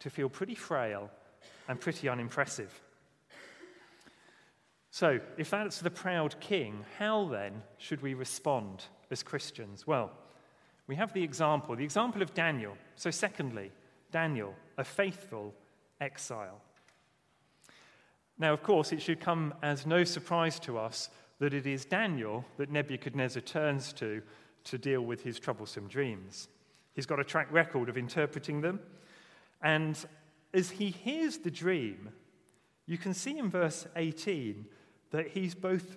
to 0.00 0.10
feel 0.10 0.28
pretty 0.28 0.54
frail 0.54 1.10
and 1.68 1.78
pretty 1.78 2.08
unimpressive. 2.08 2.80
So, 4.90 5.20
if 5.38 5.50
that's 5.50 5.80
the 5.80 5.90
proud 5.90 6.38
king, 6.40 6.84
how 6.98 7.28
then 7.28 7.62
should 7.78 8.02
we 8.02 8.14
respond 8.14 8.84
as 9.10 9.22
Christians? 9.22 9.86
Well, 9.86 10.10
we 10.92 10.96
have 10.96 11.14
the 11.14 11.22
example, 11.22 11.74
the 11.74 11.84
example 11.84 12.20
of 12.20 12.34
Daniel. 12.34 12.76
So, 12.96 13.10
secondly, 13.10 13.72
Daniel, 14.10 14.54
a 14.76 14.84
faithful 14.84 15.54
exile. 16.02 16.60
Now, 18.38 18.52
of 18.52 18.62
course, 18.62 18.92
it 18.92 19.00
should 19.00 19.18
come 19.18 19.54
as 19.62 19.86
no 19.86 20.04
surprise 20.04 20.60
to 20.60 20.76
us 20.76 21.08
that 21.38 21.54
it 21.54 21.66
is 21.66 21.86
Daniel 21.86 22.44
that 22.58 22.70
Nebuchadnezzar 22.70 23.40
turns 23.40 23.94
to 23.94 24.20
to 24.64 24.76
deal 24.76 25.00
with 25.00 25.22
his 25.22 25.40
troublesome 25.40 25.88
dreams. 25.88 26.48
He's 26.92 27.06
got 27.06 27.18
a 27.18 27.24
track 27.24 27.50
record 27.50 27.88
of 27.88 27.96
interpreting 27.96 28.60
them, 28.60 28.78
and 29.62 29.96
as 30.52 30.72
he 30.72 30.90
hears 30.90 31.38
the 31.38 31.50
dream, 31.50 32.10
you 32.84 32.98
can 32.98 33.14
see 33.14 33.38
in 33.38 33.48
verse 33.48 33.86
18 33.96 34.66
that 35.10 35.28
he's 35.28 35.54
both 35.54 35.96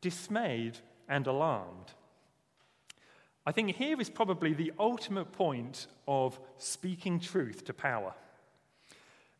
dismayed 0.00 0.78
and 1.08 1.26
alarmed. 1.26 1.95
I 3.46 3.52
think 3.52 3.76
here 3.76 4.00
is 4.00 4.10
probably 4.10 4.54
the 4.54 4.72
ultimate 4.78 5.30
point 5.30 5.86
of 6.08 6.38
speaking 6.58 7.20
truth 7.20 7.64
to 7.66 7.72
power. 7.72 8.12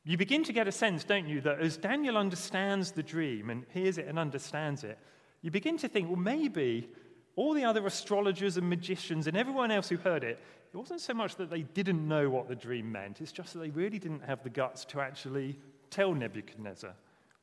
You 0.05 0.17
begin 0.17 0.45
to 0.45 0.53
get 0.53 0.69
a 0.69 0.73
sense, 0.73 1.03
don't 1.03 1.27
you, 1.27 1.41
that 1.41 1.59
as 1.59 1.77
Daniel 1.77 2.17
understands 2.17 2.93
the 2.93 3.03
dream 3.03 3.51
and 3.51 3.67
hears 3.75 3.99
it 3.99 4.07
and 4.07 4.17
understands 4.17 4.85
it, 4.85 4.97
you 5.43 5.51
begin 5.51 5.77
to 5.79 5.89
think, 5.89 6.07
well, 6.07 6.17
maybe 6.17 6.89
all 7.35 7.53
the 7.53 7.65
other 7.65 7.85
astrologers 7.85 8.57
and 8.57 8.71
magicians 8.71 9.27
and 9.27 9.37
everyone 9.37 9.73
else 9.73 9.89
who 9.89 9.97
heard 9.97 10.23
it, 10.23 10.39
it 10.73 10.77
wasn't 10.77 11.01
so 11.01 11.13
much 11.13 11.35
that 11.37 11.51
they 11.51 11.63
didn't 11.63 12.07
know 12.07 12.31
what 12.31 12.49
the 12.49 12.55
dream 12.55 12.91
meant, 12.91 13.21
it's 13.21 13.33
just 13.33 13.53
that 13.55 13.59
they 13.59 13.71
really 13.71 13.99
didn't 13.99 14.25
have 14.25 14.43
the 14.45 14.51
guts 14.51 14.85
to 14.85 15.01
actually 15.01 15.59
tell 15.91 16.15
Nebuchadnezzar 16.15 16.95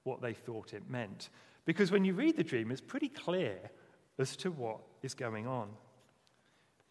what 0.03 0.21
they 0.21 0.33
thought 0.33 0.73
it 0.73 0.89
meant. 0.89 1.29
Because 1.65 1.91
when 1.91 2.05
you 2.05 2.13
read 2.13 2.37
the 2.37 2.43
dream, 2.43 2.71
it's 2.71 2.81
pretty 2.81 3.09
clear 3.09 3.57
as 4.17 4.37
to 4.37 4.51
what 4.51 4.79
is 5.01 5.13
going 5.13 5.47
on. 5.47 5.69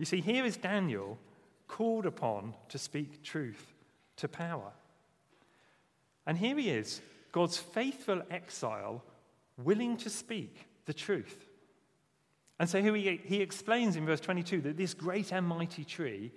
You 0.03 0.07
see, 0.07 0.21
here 0.21 0.45
is 0.45 0.57
Daniel 0.57 1.17
called 1.69 2.07
upon 2.07 2.55
to 2.71 2.77
speak 2.77 3.23
truth 3.23 3.73
to 4.17 4.27
power. 4.27 4.73
And 6.27 6.37
here 6.37 6.59
he 6.59 6.71
is, 6.71 7.01
God's 7.31 7.57
faithful 7.57 8.21
exile, 8.29 9.05
willing 9.57 9.97
to 9.99 10.11
speak 10.11 10.67
the 10.87 10.93
truth. 10.93 11.47
And 12.59 12.69
so 12.69 12.83
here 12.83 12.97
he, 12.97 13.21
he 13.25 13.41
explains 13.41 13.95
in 13.95 14.05
verse 14.05 14.19
22 14.19 14.63
that 14.63 14.77
this 14.77 14.93
great 14.93 15.33
and 15.33 15.47
mighty 15.47 15.85
tree 15.85 16.33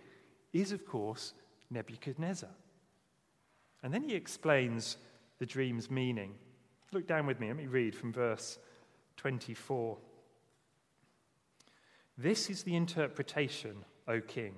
is, 0.54 0.72
of 0.72 0.86
course, 0.86 1.34
Nebuchadnezzar. 1.72 2.52
And 3.82 3.92
then 3.92 4.04
he 4.04 4.14
explains 4.14 4.98
the 5.40 5.48
dream's 5.48 5.90
meaning. 5.90 6.36
Look 6.92 7.08
down 7.08 7.26
with 7.26 7.40
me. 7.40 7.48
Let 7.48 7.58
me 7.58 7.66
read 7.66 7.96
from 7.96 8.14
verse 8.14 8.60
24. 9.18 9.98
This 12.18 12.50
is 12.50 12.64
the 12.64 12.76
interpretation, 12.76 13.84
O 14.08 14.22
king. 14.22 14.56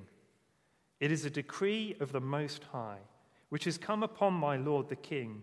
It 0.99 1.11
is 1.11 1.25
a 1.25 1.29
decree 1.29 1.95
of 1.99 2.11
the 2.11 2.21
Most 2.21 2.63
High, 2.71 2.99
which 3.49 3.65
has 3.65 3.77
come 3.77 4.03
upon 4.03 4.33
my 4.33 4.57
lord 4.57 4.89
the 4.89 4.95
king, 4.95 5.41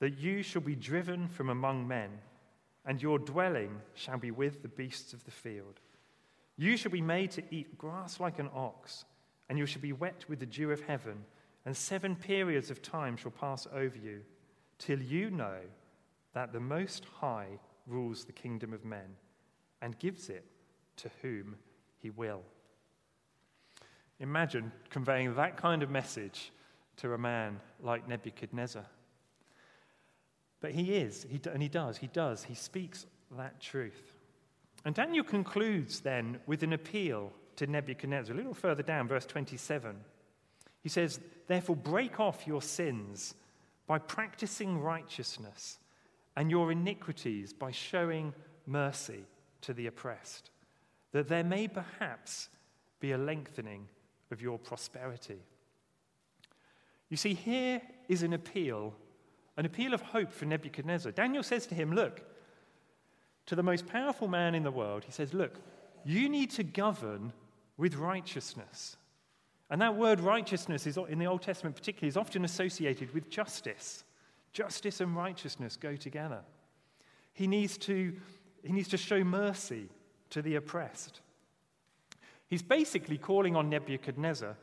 that 0.00 0.18
you 0.18 0.42
shall 0.42 0.62
be 0.62 0.74
driven 0.74 1.28
from 1.28 1.48
among 1.48 1.86
men 1.88 2.10
and 2.86 3.02
your 3.02 3.18
dwelling 3.18 3.80
shall 3.94 4.18
be 4.18 4.30
with 4.30 4.62
the 4.62 4.68
beasts 4.68 5.12
of 5.12 5.24
the 5.24 5.30
field. 5.30 5.80
You 6.56 6.76
shall 6.76 6.92
be 6.92 7.00
made 7.00 7.30
to 7.32 7.42
eat 7.50 7.78
grass 7.78 8.20
like 8.20 8.38
an 8.38 8.50
ox, 8.54 9.04
and 9.48 9.58
you 9.58 9.66
shall 9.66 9.82
be 9.82 9.92
wet 9.92 10.24
with 10.28 10.38
the 10.40 10.46
dew 10.46 10.70
of 10.70 10.82
heaven, 10.82 11.24
and 11.64 11.76
seven 11.76 12.14
periods 12.14 12.70
of 12.70 12.82
time 12.82 13.16
shall 13.16 13.30
pass 13.30 13.66
over 13.72 13.96
you, 13.96 14.20
till 14.78 15.00
you 15.00 15.30
know 15.30 15.60
that 16.34 16.52
the 16.52 16.60
Most 16.60 17.06
High 17.20 17.58
rules 17.86 18.24
the 18.24 18.32
kingdom 18.32 18.72
of 18.72 18.84
men, 18.84 19.16
and 19.80 19.98
gives 19.98 20.28
it 20.28 20.44
to 20.96 21.10
whom 21.22 21.56
he 21.98 22.10
will. 22.10 22.42
Imagine 24.20 24.72
conveying 24.90 25.34
that 25.34 25.56
kind 25.56 25.82
of 25.82 25.90
message 25.90 26.52
to 26.96 27.12
a 27.14 27.18
man 27.18 27.60
like 27.80 28.08
Nebuchadnezzar. 28.08 28.84
But 30.60 30.70
he 30.70 30.94
is, 30.94 31.26
he, 31.28 31.40
and 31.52 31.62
he 31.62 31.68
does, 31.68 31.96
he 31.96 32.06
does, 32.06 32.44
he 32.44 32.54
speaks 32.54 33.06
that 33.36 33.60
truth. 33.60 34.14
And 34.84 34.94
Daniel 34.94 35.24
concludes 35.24 36.00
then 36.00 36.38
with 36.46 36.62
an 36.62 36.72
appeal 36.72 37.32
to 37.56 37.66
Nebuchadnezzar. 37.66 38.34
A 38.34 38.36
little 38.36 38.54
further 38.54 38.82
down, 38.82 39.08
verse 39.08 39.26
27. 39.26 39.96
He 40.82 40.88
says, 40.88 41.20
Therefore, 41.46 41.76
break 41.76 42.20
off 42.20 42.46
your 42.46 42.62
sins 42.62 43.34
by 43.86 43.98
practicing 43.98 44.80
righteousness, 44.80 45.78
and 46.36 46.50
your 46.50 46.72
iniquities 46.72 47.52
by 47.52 47.70
showing 47.70 48.32
mercy 48.66 49.24
to 49.60 49.72
the 49.72 49.86
oppressed, 49.86 50.50
that 51.14 51.28
there 51.28 51.44
may 51.44 51.68
perhaps 51.68 52.48
be 52.98 53.12
a 53.12 53.18
lengthening 53.18 53.86
of 54.32 54.42
your 54.42 54.58
prosperity. 54.58 55.38
You 57.08 57.16
see, 57.16 57.34
here 57.34 57.80
is 58.08 58.24
an 58.24 58.32
appeal, 58.32 58.92
an 59.56 59.64
appeal 59.64 59.94
of 59.94 60.00
hope 60.00 60.32
for 60.32 60.44
Nebuchadnezzar. 60.44 61.12
Daniel 61.12 61.44
says 61.44 61.68
to 61.68 61.74
him, 61.76 61.92
Look, 61.92 62.22
to 63.46 63.54
the 63.54 63.62
most 63.62 63.86
powerful 63.86 64.26
man 64.26 64.56
in 64.56 64.64
the 64.64 64.72
world, 64.72 65.04
he 65.04 65.12
says, 65.12 65.32
Look, 65.32 65.60
you 66.04 66.28
need 66.28 66.50
to 66.50 66.64
govern 66.64 67.32
with 67.76 67.94
righteousness. 67.94 68.96
And 69.70 69.80
that 69.82 69.94
word 69.94 70.18
righteousness 70.18 70.84
is, 70.84 70.98
in 71.08 71.20
the 71.20 71.26
Old 71.26 71.42
Testament 71.42 71.76
particularly 71.76 72.08
is 72.08 72.16
often 72.16 72.44
associated 72.44 73.14
with 73.14 73.30
justice. 73.30 74.02
Justice 74.52 75.00
and 75.00 75.16
righteousness 75.16 75.76
go 75.76 75.94
together. 75.94 76.40
He 77.34 77.46
needs 77.46 77.78
to, 77.78 78.14
he 78.64 78.72
needs 78.72 78.88
to 78.88 78.96
show 78.96 79.22
mercy 79.22 79.90
to 80.34 80.42
the 80.42 80.56
oppressed. 80.56 81.20
He's 82.48 82.62
basically 82.62 83.18
calling 83.18 83.54
on 83.54 83.70
Nebuchadnezzar 83.70 84.56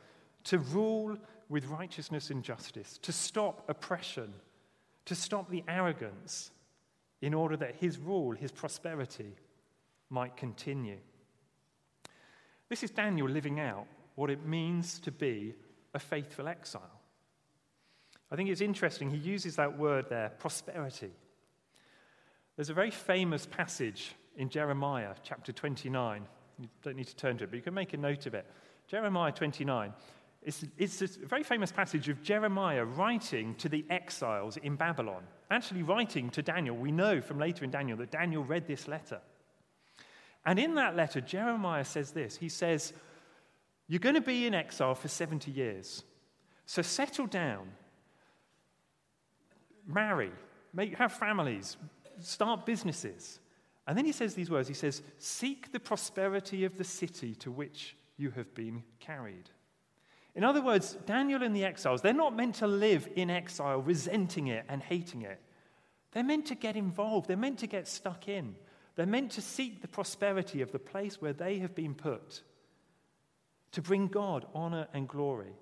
to 0.44 0.58
rule 0.58 1.16
with 1.48 1.64
righteousness 1.64 2.28
and 2.28 2.42
justice, 2.42 2.98
to 2.98 3.10
stop 3.10 3.64
oppression, 3.70 4.34
to 5.06 5.14
stop 5.14 5.48
the 5.48 5.64
arrogance, 5.66 6.50
in 7.22 7.32
order 7.32 7.56
that 7.56 7.76
his 7.76 7.98
rule, 7.98 8.32
his 8.32 8.52
prosperity, 8.52 9.34
might 10.10 10.36
continue. 10.36 10.98
This 12.68 12.82
is 12.82 12.90
Daniel 12.90 13.28
living 13.28 13.58
out 13.58 13.86
what 14.14 14.28
it 14.28 14.44
means 14.44 14.98
to 15.00 15.10
be 15.10 15.54
a 15.94 15.98
faithful 15.98 16.48
exile. 16.48 17.00
I 18.30 18.36
think 18.36 18.50
it's 18.50 18.60
interesting, 18.60 19.08
he 19.08 19.16
uses 19.16 19.56
that 19.56 19.78
word 19.78 20.10
there, 20.10 20.32
prosperity. 20.38 21.12
There's 22.56 22.70
a 22.70 22.74
very 22.74 22.90
famous 22.90 23.46
passage 23.46 24.14
in 24.36 24.48
Jeremiah 24.48 25.14
chapter 25.22 25.52
29. 25.52 26.22
You 26.58 26.68
don't 26.82 26.96
need 26.96 27.08
to 27.08 27.16
turn 27.16 27.38
to 27.38 27.44
it, 27.44 27.50
but 27.50 27.56
you 27.56 27.62
can 27.62 27.74
make 27.74 27.92
a 27.92 27.96
note 27.96 28.26
of 28.26 28.34
it. 28.34 28.46
Jeremiah 28.88 29.32
29. 29.32 29.92
It's, 30.42 30.64
it's 30.76 31.00
a 31.00 31.06
very 31.26 31.44
famous 31.44 31.70
passage 31.70 32.08
of 32.08 32.22
Jeremiah 32.22 32.84
writing 32.84 33.54
to 33.56 33.68
the 33.68 33.84
exiles 33.88 34.56
in 34.56 34.74
Babylon, 34.74 35.22
actually 35.50 35.84
writing 35.84 36.30
to 36.30 36.42
Daniel. 36.42 36.76
We 36.76 36.90
know 36.90 37.20
from 37.20 37.38
later 37.38 37.64
in 37.64 37.70
Daniel 37.70 37.96
that 37.98 38.10
Daniel 38.10 38.42
read 38.42 38.66
this 38.66 38.88
letter. 38.88 39.20
And 40.44 40.58
in 40.58 40.74
that 40.74 40.96
letter, 40.96 41.20
Jeremiah 41.20 41.84
says 41.84 42.10
this 42.10 42.36
He 42.36 42.48
says, 42.48 42.92
You're 43.86 44.00
going 44.00 44.16
to 44.16 44.20
be 44.20 44.46
in 44.46 44.54
exile 44.54 44.96
for 44.96 45.08
70 45.08 45.50
years. 45.50 46.02
So 46.66 46.82
settle 46.82 47.26
down, 47.26 47.70
marry, 49.86 50.32
make, 50.72 50.96
have 50.96 51.12
families, 51.12 51.76
start 52.20 52.66
businesses. 52.66 53.38
And 53.86 53.98
then 53.98 54.04
he 54.04 54.12
says 54.12 54.34
these 54.34 54.50
words 54.50 54.68
He 54.68 54.74
says, 54.74 55.02
Seek 55.18 55.72
the 55.72 55.80
prosperity 55.80 56.64
of 56.64 56.78
the 56.78 56.84
city 56.84 57.34
to 57.36 57.50
which 57.50 57.96
you 58.16 58.30
have 58.30 58.54
been 58.54 58.82
carried. 59.00 59.50
In 60.34 60.44
other 60.44 60.62
words, 60.62 60.96
Daniel 61.04 61.42
and 61.42 61.54
the 61.54 61.64
exiles, 61.64 62.00
they're 62.00 62.14
not 62.14 62.34
meant 62.34 62.56
to 62.56 62.66
live 62.66 63.08
in 63.16 63.28
exile, 63.28 63.82
resenting 63.82 64.46
it 64.46 64.64
and 64.68 64.82
hating 64.82 65.22
it. 65.22 65.40
They're 66.12 66.24
meant 66.24 66.46
to 66.46 66.54
get 66.54 66.76
involved, 66.76 67.28
they're 67.28 67.36
meant 67.36 67.58
to 67.60 67.66
get 67.66 67.88
stuck 67.88 68.28
in. 68.28 68.54
They're 68.94 69.06
meant 69.06 69.32
to 69.32 69.40
seek 69.40 69.80
the 69.80 69.88
prosperity 69.88 70.60
of 70.60 70.70
the 70.70 70.78
place 70.78 71.20
where 71.20 71.32
they 71.32 71.58
have 71.60 71.74
been 71.74 71.94
put, 71.94 72.42
to 73.72 73.80
bring 73.80 74.08
God 74.08 74.46
honor 74.54 74.86
and 74.92 75.08
glory, 75.08 75.54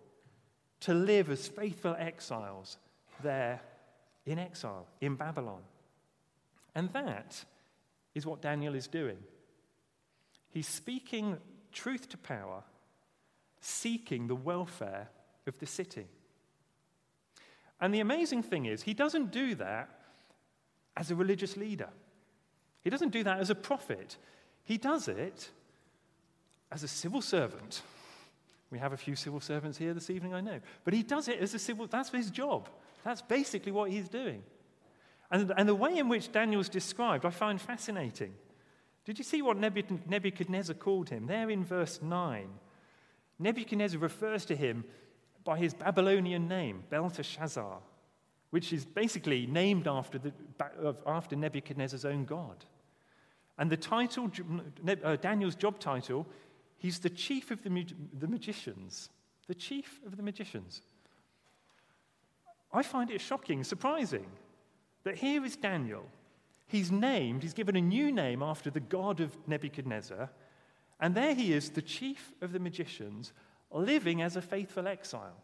to 0.81 0.95
live 0.95 1.31
as 1.31 1.47
faithful 1.47 1.95
exiles 1.97 2.79
there 3.23 3.61
in 4.27 4.39
exile 4.39 4.87
in 5.01 5.15
Babylon. 5.15 5.63
And 6.75 6.93
that 6.93 7.45
is 8.15 8.27
what 8.27 8.43
Daniel 8.43 8.75
is 8.75 8.87
doing. 8.87 9.19
He's 10.51 10.67
speaking 10.67 11.39
truth 11.73 12.09
to 12.11 12.19
power 12.19 12.63
seeking 13.61 14.27
the 14.27 14.35
welfare 14.35 15.09
of 15.47 15.59
the 15.59 15.67
city. 15.67 16.07
And 17.81 17.95
the 17.95 18.01
amazing 18.01 18.43
thing 18.43 18.67
is, 18.67 18.83
he 18.83 18.95
doesn't 18.95 19.31
do 19.31 19.55
that 19.57 19.89
as 20.97 21.11
a 21.11 21.15
religious 21.15 21.57
leader, 21.57 21.89
he 22.83 22.91
doesn't 22.91 23.11
do 23.11 23.23
that 23.25 23.39
as 23.41 23.51
a 23.51 23.55
prophet. 23.55 24.17
He 24.65 24.77
does 24.77 25.09
it 25.09 25.51
as 26.71 26.83
a 26.83 26.89
civil 26.89 27.21
servant. 27.21 27.83
We 28.71 28.79
have 28.79 28.93
a 28.93 28.97
few 28.97 29.17
civil 29.17 29.41
servants 29.41 29.77
here 29.77 29.93
this 29.93 30.11
evening, 30.11 30.33
I 30.33 30.41
know. 30.41 30.61
But 30.85 30.95
he 30.95 31.03
does 31.03 31.27
it 31.27 31.41
as 31.41 31.55
a 31.55 31.59
civil, 31.59 31.89
that's 31.89 32.11
his 32.11 32.31
job. 32.31 32.69
That's 33.03 33.21
basically 33.21 33.73
what 33.73 33.91
he's 33.91 34.09
doing. 34.09 34.45
And, 35.31 35.53
and 35.57 35.69
the 35.69 35.75
way 35.75 35.97
in 35.97 36.09
which 36.09 36.33
Daniel's 36.33 36.69
described, 36.69 37.25
I 37.25 37.31
find 37.31 37.61
fascinating. 37.61 38.35
Did 39.05 39.19
you 39.19 39.25
see 39.25 39.43
what 39.43 39.57
Nebuchadnezzar 39.57 40.75
called 40.75 41.09
him? 41.09 41.27
There 41.27 41.51
in 41.51 41.65
verse 41.65 42.01
9. 42.03 42.49
Nebuchadnezzar 43.39 43.99
refers 43.99 44.45
to 44.47 44.57
him 44.57 44.85
by 45.45 45.59
his 45.59 45.73
Babylonian 45.73 46.49
name, 46.49 46.85
Belteshazzar, 46.91 47.79
which 48.51 48.73
is 48.73 48.85
basically 48.85 49.47
named 49.47 49.89
after, 49.89 50.19
the, 50.19 50.33
after 51.07 51.37
Nebuchadnezzar's 51.37 52.05
own 52.05 52.25
God. 52.25 52.65
And 53.57 53.71
the 53.71 53.77
title, 53.77 54.31
uh, 55.05 55.17
Daniel's 55.17 55.55
job 55.55 55.79
title, 55.79 56.27
he's 56.77 56.99
the 56.99 57.11
chief 57.11 57.51
of 57.51 57.63
the, 57.63 57.87
the 58.19 58.29
magicians. 58.29 59.11
The 59.47 59.55
chief 59.55 60.01
of 60.07 60.17
the 60.17 60.23
magicians. 60.23 60.83
I 62.73 62.83
find 62.83 63.11
it 63.11 63.21
shocking, 63.21 63.65
surprising, 63.65 64.27
that 65.05 65.17
here 65.17 65.45
is 65.45 65.57
Daniel. 65.57 66.05
He's 66.67 66.93
named, 66.93 67.43
he's 67.43 67.55
given 67.55 67.77
a 67.77 67.81
new 67.81 68.13
name 68.13 68.43
after 68.43 68.71
the 68.71 68.81
God 68.81 69.21
of 69.21 69.37
Nebuchadnezzar, 69.49 70.31
and 71.01 71.15
there 71.15 71.35
he 71.35 71.53
is, 71.53 71.71
the 71.71 71.83
chief 71.83 72.33
of 72.41 72.53
the 72.53 72.59
magicians, 72.59 73.33
living 73.73 74.23
as 74.23 74.37
a 74.37 74.43
faithful 74.43 74.87
exile. 74.87 75.37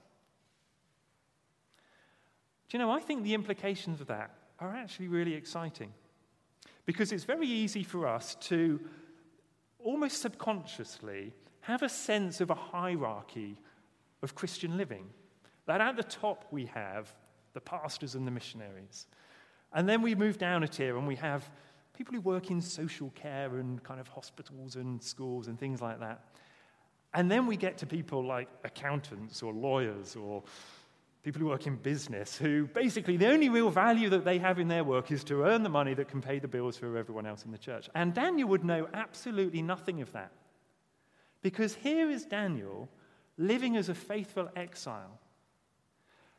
Do 2.69 2.77
you 2.77 2.85
know, 2.85 2.91
I 2.91 3.01
think 3.01 3.23
the 3.23 3.35
implications 3.35 4.01
of 4.01 4.09
that 4.09 4.31
are 4.59 4.75
actually 4.75 5.09
really 5.09 5.35
exciting. 5.35 5.93
Because 6.85 7.13
it's 7.13 7.25
very 7.25 7.49
easy 7.49 7.83
for 7.83 8.07
us 8.07 8.37
to 8.43 8.81
almost 9.79 10.21
subconsciously 10.21 11.33
have 11.61 11.83
a 11.83 11.89
sense 11.89 12.41
of 12.41 12.51
a 12.51 12.55
hierarchy 12.55 13.61
of 14.23 14.35
Christian 14.35 14.77
living. 14.77 15.07
That 15.67 15.81
at 15.81 15.97
the 15.97 16.05
top 16.05 16.47
we 16.51 16.67
have 16.67 17.13
the 17.55 17.61
pastors 17.61 18.15
and 18.15 18.27
the 18.27 18.31
missionaries. 18.31 19.07
And 19.77 19.87
then 19.87 20.01
we 20.01 20.15
move 20.15 20.39
down 20.39 20.63
a 20.63 20.69
tier 20.69 20.97
and 20.97 21.07
we 21.07 21.17
have 21.17 21.49
people 21.95 22.15
who 22.15 22.23
work 22.23 22.51
in 22.51 22.63
social 22.63 23.11
care 23.11 23.57
and 23.59 23.83
kind 23.85 24.01
of 24.01 24.09
hospitals 24.09 24.75
and 24.75 25.03
schools 25.03 25.49
and 25.49 25.61
things 25.61 25.83
like 25.83 26.01
that. 26.01 26.25
And 27.13 27.31
then 27.31 27.47
we 27.47 27.59
get 27.59 27.77
to 27.79 27.87
people 27.87 28.25
like 28.27 28.49
accountants 28.65 29.43
or 29.43 29.53
lawyers 29.53 30.17
or 30.17 30.43
people 31.23 31.41
who 31.41 31.49
work 31.49 31.67
in 31.67 31.77
business 31.77 32.37
who 32.37 32.67
basically 32.69 33.19
the 33.19 33.29
only 33.29 33.51
real 33.51 33.69
value 33.69 34.09
that 34.09 34.25
they 34.25 34.39
have 34.39 34.59
in 34.59 34.69
their 34.69 34.83
work 34.83 35.11
is 35.13 35.23
to 35.25 35.43
earn 35.43 35.63
the 35.63 35.69
money 35.69 35.93
that 35.93 36.09
can 36.09 36.23
pay 36.23 36.39
the 36.39 36.49
bills 36.49 36.79
for 36.79 36.97
everyone 36.97 37.27
else 37.27 37.45
in 37.45 37.51
the 37.51 37.59
church. 37.59 37.91
And 37.95 38.15
Daniel 38.15 38.49
would 38.49 38.65
know 38.65 38.89
absolutely 38.95 39.61
nothing 39.61 40.01
of 40.01 40.11
that. 40.13 40.33
Because 41.43 41.75
here 41.75 42.11
is 42.11 42.25
Daniel 42.25 42.89
living 43.37 43.77
as 43.77 43.91
a 43.91 43.95
faithful 43.95 44.49
exile, 44.57 45.21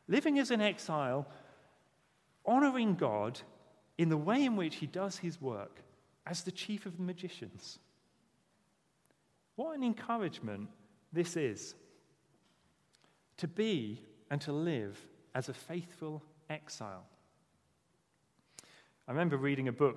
living 0.08 0.40
as 0.40 0.50
an 0.50 0.60
exile, 0.60 1.28
honoring 2.46 2.94
God 2.94 3.40
in 3.96 4.08
the 4.08 4.16
way 4.16 4.44
in 4.44 4.56
which 4.56 4.76
he 4.76 4.86
does 4.86 5.18
his 5.18 5.40
work 5.40 5.82
as 6.26 6.42
the 6.42 6.52
chief 6.52 6.86
of 6.86 6.96
the 6.96 7.02
magicians. 7.02 7.78
What 9.56 9.76
an 9.76 9.82
encouragement 9.82 10.68
this 11.12 11.36
is 11.36 11.74
to 13.38 13.48
be 13.48 14.02
and 14.30 14.40
to 14.42 14.52
live 14.52 14.98
as 15.34 15.48
a 15.48 15.54
faithful 15.54 16.22
exile. 16.50 17.04
I 19.06 19.12
remember 19.12 19.36
reading 19.36 19.68
a 19.68 19.72
book 19.72 19.96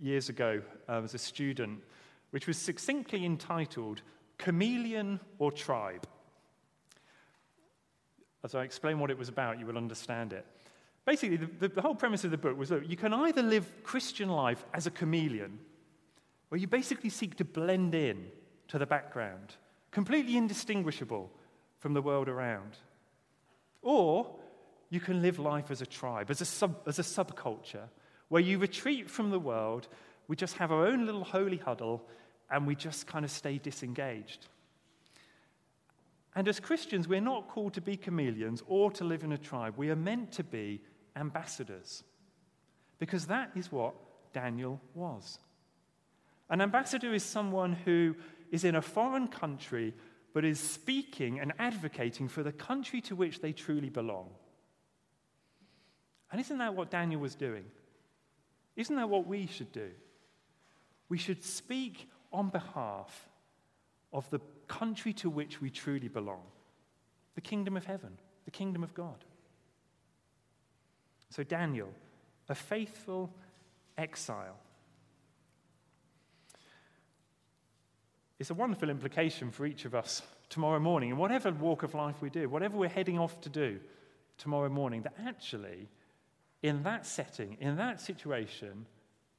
years 0.00 0.28
ago 0.28 0.62
uh, 0.88 1.02
as 1.02 1.14
a 1.14 1.18
student, 1.18 1.80
which 2.30 2.46
was 2.46 2.56
succinctly 2.58 3.24
entitled 3.24 4.02
Chameleon 4.38 5.20
or 5.38 5.52
Tribe. 5.52 6.06
As 8.44 8.54
I 8.54 8.62
explain 8.62 8.98
what 8.98 9.10
it 9.10 9.18
was 9.18 9.28
about, 9.28 9.58
you 9.58 9.66
will 9.66 9.76
understand 9.76 10.32
it. 10.32 10.46
Basically, 11.06 11.36
the, 11.36 11.68
the, 11.68 11.80
whole 11.80 11.94
premise 11.94 12.24
of 12.24 12.32
the 12.32 12.36
book 12.36 12.58
was 12.58 12.68
that 12.68 12.90
you 12.90 12.96
can 12.96 13.14
either 13.14 13.40
live 13.40 13.84
Christian 13.84 14.28
life 14.28 14.64
as 14.74 14.88
a 14.88 14.90
chameleon, 14.90 15.60
where 16.48 16.60
you 16.60 16.66
basically 16.66 17.10
seek 17.10 17.36
to 17.36 17.44
blend 17.44 17.94
in 17.94 18.26
to 18.66 18.78
the 18.78 18.86
background, 18.86 19.54
completely 19.92 20.36
indistinguishable 20.36 21.30
from 21.78 21.94
the 21.94 22.02
world 22.02 22.28
around. 22.28 22.76
Or 23.82 24.34
you 24.90 24.98
can 24.98 25.22
live 25.22 25.38
life 25.38 25.70
as 25.70 25.80
a 25.80 25.86
tribe, 25.86 26.28
as 26.28 26.40
a, 26.40 26.44
sub, 26.44 26.82
as 26.88 26.98
a 26.98 27.02
subculture, 27.02 27.88
where 28.28 28.42
you 28.42 28.58
retreat 28.58 29.08
from 29.08 29.30
the 29.30 29.38
world, 29.38 29.86
we 30.26 30.34
just 30.34 30.56
have 30.56 30.72
our 30.72 30.88
own 30.88 31.06
little 31.06 31.22
holy 31.22 31.58
huddle, 31.58 32.04
and 32.50 32.66
we 32.66 32.74
just 32.74 33.06
kind 33.06 33.24
of 33.24 33.30
stay 33.30 33.58
disengaged. 33.58 34.48
And 36.34 36.48
as 36.48 36.58
Christians, 36.58 37.06
we're 37.06 37.20
not 37.20 37.46
called 37.48 37.74
to 37.74 37.80
be 37.80 37.96
chameleons 37.96 38.64
or 38.66 38.90
to 38.90 39.04
live 39.04 39.22
in 39.22 39.32
a 39.32 39.38
tribe. 39.38 39.74
We 39.76 39.90
are 39.90 39.96
meant 39.96 40.32
to 40.32 40.42
be 40.42 40.80
ambassadors. 41.16 42.04
Because 42.98 43.26
that 43.26 43.50
is 43.56 43.72
what 43.72 43.94
Daniel 44.32 44.80
was. 44.94 45.38
An 46.48 46.60
ambassador 46.60 47.12
is 47.12 47.22
someone 47.22 47.72
who 47.72 48.14
is 48.50 48.64
in 48.64 48.76
a 48.76 48.82
foreign 48.82 49.28
country 49.28 49.94
but 50.32 50.44
is 50.44 50.60
speaking 50.60 51.40
and 51.40 51.52
advocating 51.58 52.28
for 52.28 52.42
the 52.42 52.52
country 52.52 53.00
to 53.00 53.16
which 53.16 53.40
they 53.40 53.52
truly 53.52 53.88
belong. 53.88 54.28
And 56.30 56.40
isn't 56.40 56.58
that 56.58 56.74
what 56.74 56.90
Daniel 56.90 57.20
was 57.20 57.34
doing? 57.34 57.64
Isn't 58.76 58.96
that 58.96 59.08
what 59.08 59.26
we 59.26 59.46
should 59.46 59.72
do? 59.72 59.88
We 61.08 61.16
should 61.16 61.42
speak 61.42 62.10
on 62.32 62.50
behalf 62.50 63.28
of 64.12 64.28
the 64.30 64.40
country 64.68 65.12
to 65.14 65.30
which 65.30 65.60
we 65.60 65.70
truly 65.70 66.08
belong 66.08 66.42
the 67.34 67.40
kingdom 67.40 67.76
of 67.76 67.84
heaven, 67.84 68.18
the 68.44 68.50
kingdom 68.50 68.82
of 68.82 68.92
God. 68.94 69.24
So, 71.36 71.42
Daniel, 71.42 71.92
a 72.48 72.54
faithful 72.54 73.30
exile. 73.98 74.56
It's 78.38 78.48
a 78.48 78.54
wonderful 78.54 78.88
implication 78.88 79.50
for 79.50 79.66
each 79.66 79.84
of 79.84 79.94
us 79.94 80.22
tomorrow 80.48 80.80
morning, 80.80 81.10
in 81.10 81.18
whatever 81.18 81.50
walk 81.50 81.82
of 81.82 81.94
life 81.94 82.22
we 82.22 82.30
do, 82.30 82.48
whatever 82.48 82.78
we're 82.78 82.88
heading 82.88 83.18
off 83.18 83.38
to 83.42 83.50
do 83.50 83.78
tomorrow 84.38 84.70
morning, 84.70 85.02
that 85.02 85.12
actually, 85.26 85.90
in 86.62 86.82
that 86.84 87.04
setting, 87.04 87.58
in 87.60 87.76
that 87.76 88.00
situation, 88.00 88.86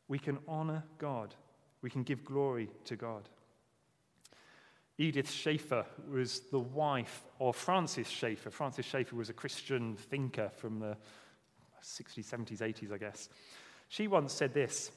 we 0.07 0.19
can 0.19 0.38
honor 0.47 0.83
God. 0.99 1.33
We 1.81 1.89
can 1.89 2.03
give 2.03 2.23
glory 2.23 2.69
to 2.86 2.95
God. 2.95 3.27
Edith 4.99 5.31
Schaeffer 5.31 5.83
was 6.12 6.41
the 6.51 6.60
wife 6.60 7.23
of 7.39 7.55
Francis 7.55 8.07
Schaeffer. 8.07 8.51
Francis 8.51 8.86
Schaeffer 8.86 9.15
was 9.15 9.31
a 9.31 9.33
Christian 9.33 9.95
thinker 9.95 10.51
from 10.57 10.79
the 10.79 10.95
60s, 11.83 12.25
70s, 12.25 12.59
80s, 12.59 12.91
I 12.91 12.97
guess. 12.97 13.29
She 13.89 14.07
once 14.07 14.33
said 14.33 14.53
this 14.53 14.91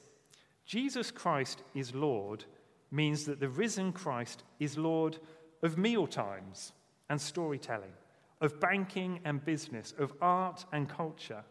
Jesus 0.65 1.11
Christ 1.11 1.63
is 1.73 1.93
Lord 1.93 2.45
means 2.91 3.25
that 3.25 3.39
the 3.39 3.49
risen 3.49 3.93
Christ 3.93 4.43
is 4.59 4.77
Lord 4.77 5.17
of 5.63 5.77
meal 5.77 6.07
times 6.07 6.73
and 7.09 7.19
storytelling, 7.19 7.93
of 8.41 8.59
banking 8.59 9.19
and 9.23 9.43
business, 9.43 9.93
of 9.97 10.13
art 10.21 10.65
and 10.71 10.89
culture. 10.89 11.43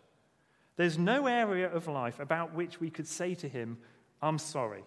There's 0.76 0.98
no 0.98 1.26
area 1.26 1.70
of 1.70 1.88
life 1.88 2.20
about 2.20 2.54
which 2.54 2.80
we 2.80 2.90
could 2.90 3.06
say 3.06 3.34
to 3.36 3.48
him, 3.48 3.78
I'm 4.22 4.38
sorry, 4.38 4.84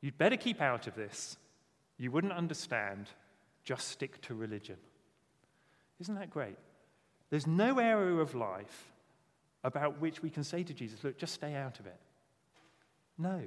you'd 0.00 0.18
better 0.18 0.36
keep 0.36 0.60
out 0.60 0.86
of 0.86 0.94
this. 0.94 1.36
You 1.96 2.10
wouldn't 2.10 2.32
understand. 2.32 3.08
Just 3.64 3.88
stick 3.88 4.20
to 4.22 4.34
religion. 4.34 4.76
Isn't 6.00 6.16
that 6.16 6.30
great? 6.30 6.56
There's 7.30 7.46
no 7.46 7.78
area 7.78 8.16
of 8.16 8.34
life 8.34 8.92
about 9.64 10.00
which 10.00 10.22
we 10.22 10.30
can 10.30 10.44
say 10.44 10.62
to 10.62 10.74
Jesus, 10.74 11.02
look, 11.02 11.18
just 11.18 11.34
stay 11.34 11.54
out 11.54 11.80
of 11.80 11.86
it. 11.86 11.98
No. 13.18 13.40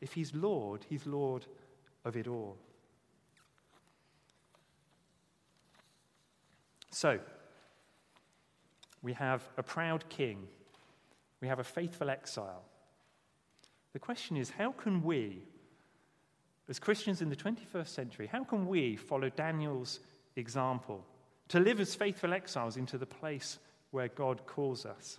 If 0.00 0.12
he's 0.12 0.34
Lord, 0.34 0.86
he's 0.88 1.04
Lord 1.04 1.44
of 2.04 2.16
it 2.16 2.28
all. 2.28 2.56
So, 6.90 7.18
we 9.02 9.12
have 9.14 9.42
a 9.58 9.62
proud 9.62 10.08
king, 10.08 10.46
we 11.40 11.48
have 11.48 11.58
a 11.58 11.64
faithful 11.64 12.08
exile. 12.08 12.62
The 13.92 13.98
question 13.98 14.36
is 14.36 14.50
how 14.50 14.72
can 14.72 15.02
we, 15.02 15.42
as 16.68 16.78
Christians 16.78 17.20
in 17.20 17.28
the 17.28 17.36
21st 17.36 17.88
century, 17.88 18.26
how 18.26 18.44
can 18.44 18.66
we 18.66 18.96
follow 18.96 19.28
Daniel's 19.28 20.00
example 20.36 21.04
to 21.48 21.60
live 21.60 21.80
as 21.80 21.94
faithful 21.94 22.32
exiles 22.32 22.76
into 22.76 22.98
the 22.98 23.06
place 23.06 23.58
where 23.90 24.08
God 24.08 24.46
calls 24.46 24.86
us? 24.86 25.18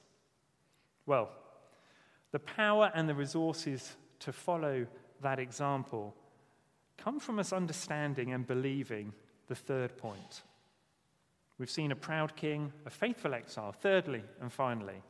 Well, 1.05 1.29
the 2.31 2.39
power 2.39 2.91
and 2.93 3.07
the 3.07 3.15
resources 3.15 3.95
to 4.19 4.33
follow 4.33 4.85
that 5.21 5.39
example 5.39 6.13
come 6.97 7.19
from 7.19 7.39
us 7.39 7.53
understanding 7.53 8.33
and 8.33 8.45
believing 8.45 9.13
the 9.47 9.55
third 9.55 9.97
point. 9.97 10.43
We've 11.57 11.69
seen 11.69 11.91
a 11.91 11.95
proud 11.95 12.35
king, 12.35 12.71
a 12.85 12.89
faithful 12.89 13.33
exile. 13.33 13.71
Thirdly, 13.71 14.23
and 14.41 14.51
finally, 14.51 15.01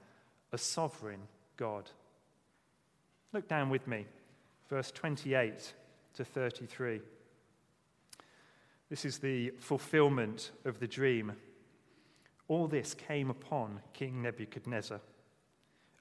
a 0.52 0.58
sovereign 0.58 1.22
God. 1.58 1.90
Look 3.34 3.48
down 3.48 3.70
with 3.70 3.88
me, 3.88 4.06
verse 4.70 4.92
28 4.92 5.74
to 6.16 6.24
33. 6.24 7.02
This 8.90 9.04
is 9.04 9.18
the 9.18 9.50
fulfillment 9.60 10.52
of 10.64 10.80
the 10.80 10.88
dream. 10.88 11.34
All 12.48 12.68
this 12.68 12.94
came 12.94 13.30
upon 13.30 13.82
King 13.94 14.22
Nebuchadnezzar. 14.22 15.02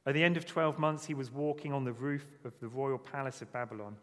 At 0.07 0.15
the 0.15 0.23
end 0.23 0.37
of 0.37 0.47
12 0.47 0.79
months, 0.79 1.07
he 1.07 1.15
was 1.15 1.33
walking 1.33 1.73
on 1.73 1.85
the 1.85 1.93
roof 1.93 2.27
of 2.45 2.59
the 2.61 2.69
royal 2.69 2.99
palace 2.99 3.43
of 3.43 3.53
Babylon. 3.53 3.97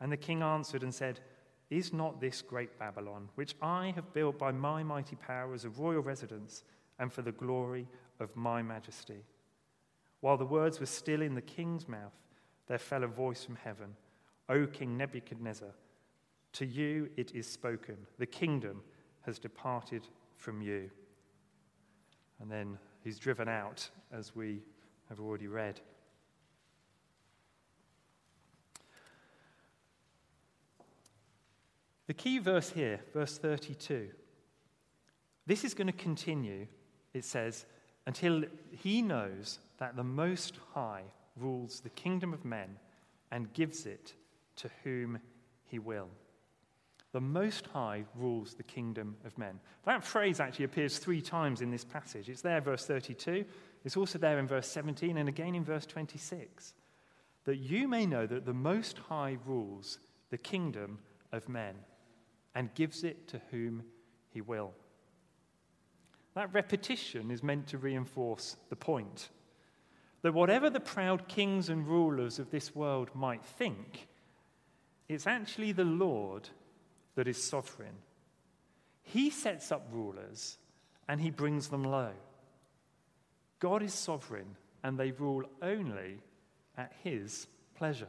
And 0.00 0.10
the 0.10 0.16
king 0.16 0.42
answered 0.42 0.82
and 0.82 0.94
said, 0.94 1.20
Is 1.68 1.92
not 1.92 2.20
this 2.20 2.40
great 2.40 2.78
Babylon, 2.78 3.28
which 3.34 3.54
I 3.60 3.92
have 3.94 4.14
built 4.14 4.38
by 4.38 4.52
my 4.52 4.82
mighty 4.82 5.16
power 5.16 5.52
as 5.52 5.64
a 5.64 5.70
royal 5.70 6.00
residence 6.00 6.64
and 6.98 7.12
for 7.12 7.22
the 7.22 7.32
glory 7.32 7.86
of 8.20 8.34
my 8.34 8.62
majesty? 8.62 9.22
While 10.20 10.38
the 10.38 10.46
words 10.46 10.80
were 10.80 10.86
still 10.86 11.20
in 11.20 11.34
the 11.34 11.42
king's 11.42 11.86
mouth, 11.86 12.14
there 12.66 12.78
fell 12.78 13.04
a 13.04 13.08
voice 13.08 13.44
from 13.44 13.56
heaven 13.56 13.94
O 14.48 14.66
King 14.66 14.96
Nebuchadnezzar, 14.96 15.70
to 16.52 16.66
you 16.66 17.08
it 17.16 17.34
is 17.34 17.46
spoken, 17.46 17.96
the 18.18 18.26
kingdom 18.26 18.82
has 19.22 19.38
departed 19.38 20.06
from 20.36 20.60
you. 20.60 20.90
And 22.40 22.50
then 22.50 22.78
he's 23.02 23.18
driven 23.18 23.48
out, 23.48 23.88
as 24.12 24.34
we 24.34 24.62
have 25.08 25.20
already 25.20 25.46
read. 25.46 25.80
The 32.06 32.14
key 32.14 32.38
verse 32.38 32.70
here, 32.70 33.00
verse 33.12 33.38
32, 33.38 34.08
this 35.46 35.64
is 35.64 35.74
going 35.74 35.86
to 35.86 35.92
continue, 35.92 36.66
it 37.14 37.24
says, 37.24 37.64
until 38.06 38.44
he 38.70 39.00
knows 39.00 39.58
that 39.78 39.96
the 39.96 40.04
Most 40.04 40.58
High 40.74 41.04
rules 41.36 41.80
the 41.80 41.90
kingdom 41.90 42.34
of 42.34 42.44
men 42.44 42.76
and 43.30 43.52
gives 43.52 43.86
it 43.86 44.14
to 44.56 44.70
whom 44.84 45.18
he 45.64 45.78
will. 45.78 46.08
The 47.14 47.20
Most 47.20 47.68
High 47.68 48.06
rules 48.16 48.54
the 48.54 48.64
kingdom 48.64 49.14
of 49.24 49.38
men. 49.38 49.60
That 49.84 50.02
phrase 50.02 50.40
actually 50.40 50.64
appears 50.64 50.98
three 50.98 51.22
times 51.22 51.60
in 51.60 51.70
this 51.70 51.84
passage. 51.84 52.28
It's 52.28 52.42
there, 52.42 52.60
verse 52.60 52.86
32. 52.86 53.44
It's 53.84 53.96
also 53.96 54.18
there 54.18 54.40
in 54.40 54.48
verse 54.48 54.66
17 54.66 55.16
and 55.16 55.28
again 55.28 55.54
in 55.54 55.62
verse 55.62 55.86
26. 55.86 56.74
That 57.44 57.58
you 57.58 57.86
may 57.86 58.04
know 58.04 58.26
that 58.26 58.44
the 58.44 58.52
Most 58.52 58.98
High 58.98 59.38
rules 59.46 60.00
the 60.30 60.38
kingdom 60.38 60.98
of 61.30 61.48
men 61.48 61.76
and 62.52 62.74
gives 62.74 63.04
it 63.04 63.28
to 63.28 63.40
whom 63.52 63.84
he 64.30 64.40
will. 64.40 64.72
That 66.34 66.52
repetition 66.52 67.30
is 67.30 67.44
meant 67.44 67.68
to 67.68 67.78
reinforce 67.78 68.56
the 68.70 68.76
point 68.76 69.28
that 70.22 70.34
whatever 70.34 70.68
the 70.68 70.80
proud 70.80 71.28
kings 71.28 71.68
and 71.68 71.86
rulers 71.86 72.40
of 72.40 72.50
this 72.50 72.74
world 72.74 73.10
might 73.14 73.44
think, 73.44 74.08
it's 75.08 75.28
actually 75.28 75.70
the 75.70 75.84
Lord 75.84 76.48
that 77.14 77.28
is 77.28 77.42
sovereign. 77.42 77.96
He 79.02 79.30
sets 79.30 79.70
up 79.70 79.86
rulers 79.92 80.58
and 81.08 81.20
he 81.20 81.30
brings 81.30 81.68
them 81.68 81.84
low. 81.84 82.10
God 83.60 83.82
is 83.82 83.94
sovereign 83.94 84.56
and 84.82 84.98
they 84.98 85.12
rule 85.12 85.44
only 85.62 86.18
at 86.76 86.92
his 87.02 87.46
pleasure. 87.76 88.08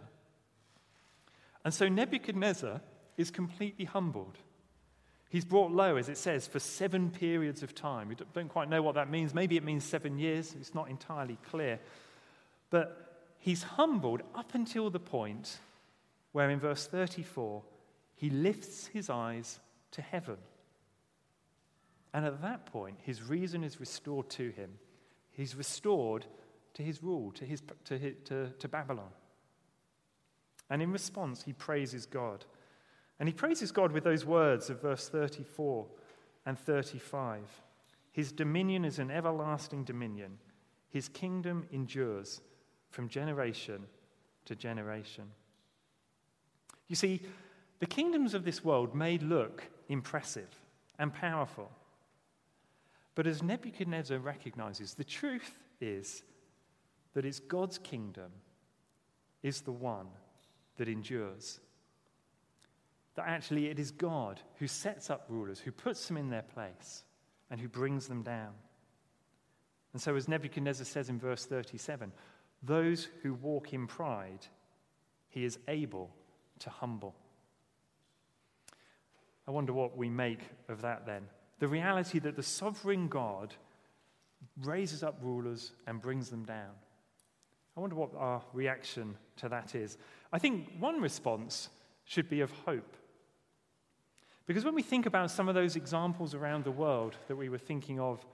And 1.64 1.74
so 1.74 1.88
Nebuchadnezzar 1.88 2.82
is 3.18 3.32
completely 3.32 3.86
humbled. 3.86 4.38
He's 5.30 5.46
brought 5.46 5.72
low, 5.72 5.98
as 5.98 6.10
it 6.10 6.18
says, 6.18 6.48
for 6.48 6.60
seven 6.60 7.10
periods 7.10 7.64
of 7.64 7.74
time. 7.74 8.10
We 8.10 8.16
don't 8.34 8.50
quite 8.50 8.70
know 8.70 8.82
what 8.82 8.96
that 8.96 9.10
means. 9.10 9.34
Maybe 9.34 9.58
it 9.58 9.64
means 9.64 9.84
seven 9.84 10.18
years. 10.18 10.56
It's 10.60 10.76
not 10.76 10.90
entirely 10.90 11.38
clear. 11.50 11.80
But 12.70 13.24
he's 13.40 13.64
humbled 13.64 14.22
up 14.34 14.54
until 14.54 14.90
the 14.90 15.00
point 15.00 15.58
where, 16.32 16.50
in 16.50 16.60
verse 16.60 16.88
34, 16.88 17.64
he 18.16 18.30
lifts 18.30 18.88
his 18.88 19.10
eyes 19.10 19.60
to 19.92 20.02
heaven. 20.02 20.38
And 22.14 22.26
at 22.26 22.42
that 22.42 22.66
point, 22.66 22.98
his 23.02 23.22
reason 23.22 23.64
is 23.64 23.80
restored 23.80 24.30
to 24.32 24.50
him. 24.52 24.72
He's 25.32 25.56
restored 25.56 26.26
to 26.76 26.84
his 26.84 27.04
rule, 27.04 27.32
to, 27.34 27.46
his, 27.46 27.62
to, 27.86 28.12
to, 28.14 28.50
to 28.52 28.68
Babylon. 28.68 29.12
And 30.70 30.82
in 30.82 30.92
response, 30.92 31.44
he 31.44 31.54
praises 31.54 32.06
God. 32.06 32.46
And 33.20 33.30
he 33.30 33.34
praises 33.34 33.72
God 33.72 33.92
with 33.92 34.04
those 34.04 34.26
words 34.26 34.70
of 34.70 34.82
verse 34.82 35.10
34 35.10 35.86
and 36.46 36.58
35. 36.58 37.42
His 38.12 38.32
dominion 38.32 38.86
is 38.86 39.00
an 39.00 39.12
everlasting 39.12 39.84
dominion, 39.84 40.38
his 40.90 41.10
kingdom 41.10 41.66
endures 41.74 42.42
from 42.90 43.10
generation 43.10 43.86
to 44.46 44.56
generation. 44.56 45.26
You 46.88 46.96
see, 46.96 47.22
the 47.80 47.86
kingdoms 47.86 48.34
of 48.34 48.46
this 48.46 48.64
world 48.64 48.96
may 48.96 49.18
look 49.18 49.64
impressive 49.90 50.50
and 50.98 51.14
powerful. 51.14 51.72
But 53.16 53.28
as 53.28 53.42
Nebuchadnezzar 53.42 54.20
recognizes, 54.20 54.94
the 54.94 55.04
truth 55.04 55.58
is 55.80 56.24
that 57.14 57.26
it's 57.26 57.40
God's 57.40 57.78
kingdom 57.78 58.32
is 59.42 59.62
the 59.62 59.72
one 59.72 60.08
that 60.78 60.90
endures. 60.90 61.60
That 63.16 63.28
actually 63.28 63.68
it 63.68 63.80
is 63.80 63.92
God 63.92 64.42
who 64.58 64.68
sets 64.68 65.10
up 65.10 65.26
rulers, 65.30 65.60
who 65.60 65.72
puts 65.72 66.08
them 66.08 66.18
in 66.18 66.30
their 66.30 66.42
place, 66.42 67.04
and 67.50 67.60
who 67.60 67.70
brings 67.70 68.08
them 68.08 68.22
down. 68.22 68.54
And 69.94 70.02
so, 70.02 70.16
as 70.16 70.28
Nebuchadnezzar 70.28 70.86
says 70.86 71.08
in 71.08 71.18
verse 71.18 71.46
37, 71.46 72.12
those 72.64 73.08
who 73.22 73.34
walk 73.36 73.72
in 73.72 73.88
pride, 73.88 74.46
he 75.30 75.46
is 75.46 75.58
able 75.70 76.10
to 76.60 76.70
humble. 76.70 77.16
I 79.48 79.52
wonder 79.52 79.74
what 79.74 79.98
we 79.98 80.10
make 80.10 80.42
of 80.70 80.82
that 80.82 81.06
then. 81.06 81.24
The 81.60 81.68
reality 81.68 82.20
that 82.20 82.36
the 82.36 82.44
sovereign 82.44 83.08
God 83.08 83.54
raises 84.64 85.04
up 85.04 85.18
rulers 85.22 85.72
and 85.88 86.02
brings 86.02 86.30
them 86.30 86.44
down. 86.46 86.72
I 87.78 87.80
wonder 87.80 87.96
what 87.96 88.16
our 88.16 88.42
reaction 88.54 89.18
to 89.38 89.50
that 89.50 89.76
is. 89.76 89.98
I 90.32 90.40
think 90.40 90.72
one 90.80 91.02
response 91.02 91.70
should 92.06 92.30
be 92.30 92.42
of 92.42 92.52
hope. 92.66 92.96
Because 94.46 94.64
when 94.64 94.76
we 94.76 94.84
think 94.84 95.06
about 95.06 95.32
some 95.32 95.50
of 95.50 95.56
those 95.56 95.76
examples 95.76 96.34
around 96.34 96.64
the 96.64 96.72
world 96.72 97.16
that 97.28 97.36
we 97.36 97.50
were 97.50 97.58
thinking 97.58 98.00
of 98.00 98.26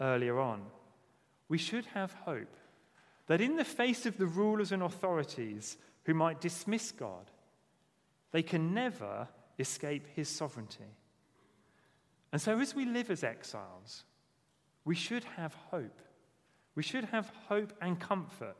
earlier 0.00 0.40
on, 0.40 0.62
we 1.48 1.58
should 1.58 1.86
have 1.86 2.12
hope 2.24 2.56
that 3.26 3.40
in 3.40 3.56
the 3.56 3.64
face 3.64 4.06
of 4.06 4.16
the 4.16 4.26
rulers 4.26 4.72
and 4.72 4.82
authorities 4.82 5.76
who 6.04 6.14
might 6.14 6.40
dismiss 6.40 6.90
God, 6.90 7.30
they 8.32 8.42
can 8.42 8.72
never 8.74 9.28
escape 9.58 10.06
his 10.14 10.28
sovereignty. 10.28 10.84
And 12.32 12.40
so, 12.40 12.58
as 12.58 12.74
we 12.74 12.84
live 12.84 13.10
as 13.10 13.24
exiles, 13.24 14.04
we 14.84 14.94
should 14.94 15.24
have 15.36 15.54
hope. 15.70 16.02
We 16.74 16.82
should 16.82 17.04
have 17.06 17.30
hope 17.48 17.72
and 17.80 17.98
comfort 17.98 18.56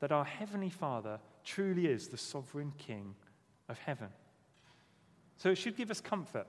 that 0.00 0.12
our 0.12 0.24
Heavenly 0.24 0.70
Father 0.70 1.18
truly 1.44 1.86
is 1.86 2.08
the 2.08 2.16
sovereign 2.16 2.72
King 2.78 3.14
of 3.68 3.78
heaven. 3.78 4.08
So, 5.36 5.50
it 5.50 5.56
should 5.56 5.76
give 5.76 5.90
us 5.90 6.00
comfort. 6.00 6.46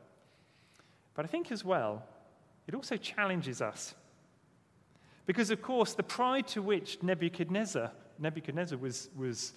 But 1.15 1.25
I 1.25 1.27
think 1.27 1.51
as 1.51 1.65
well, 1.65 2.03
it 2.67 2.75
also 2.75 2.97
challenges 2.97 3.61
us. 3.61 3.95
Because, 5.25 5.51
of 5.51 5.61
course, 5.61 5.93
the 5.93 6.03
pride 6.03 6.47
to 6.49 6.61
which 6.61 7.01
Nebuchadnezzar, 7.03 7.91
Nebuchadnezzar 8.19 8.77
was, 8.77 9.09
was 9.15 9.53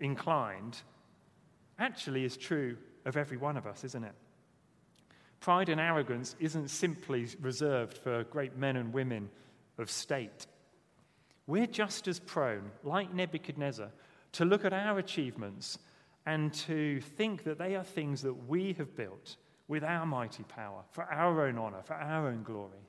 inclined 0.00 0.78
actually 1.78 2.24
is 2.24 2.36
true 2.36 2.76
of 3.08 3.16
every 3.16 3.36
one 3.36 3.56
of 3.56 3.66
us, 3.66 3.82
isn't 3.84 4.04
it? 4.04 4.14
Pride 5.40 5.68
and 5.68 5.80
arrogance 5.80 6.36
isn't 6.38 6.68
simply 6.68 7.26
reserved 7.40 7.98
for 7.98 8.24
great 8.24 8.56
men 8.56 8.76
and 8.76 8.92
women 8.92 9.30
of 9.78 9.90
state. 9.90 10.46
We're 11.46 11.66
just 11.66 12.06
as 12.06 12.20
prone, 12.20 12.70
like 12.82 13.14
Nebuchadnezzar, 13.14 13.90
to 14.32 14.44
look 14.44 14.64
at 14.64 14.72
our 14.72 14.98
achievements 14.98 15.78
and 16.26 16.52
to 16.52 17.00
think 17.00 17.44
that 17.44 17.58
they 17.58 17.74
are 17.74 17.84
things 17.84 18.20
that 18.22 18.48
we 18.48 18.74
have 18.74 18.94
built 18.94 19.36
with 19.68 19.82
our 19.82 20.04
mighty 20.04 20.42
power, 20.44 20.82
for 20.90 21.04
our 21.04 21.46
own 21.46 21.58
honor, 21.58 21.82
for 21.82 21.94
our 21.94 22.28
own 22.28 22.42
glory. 22.42 22.84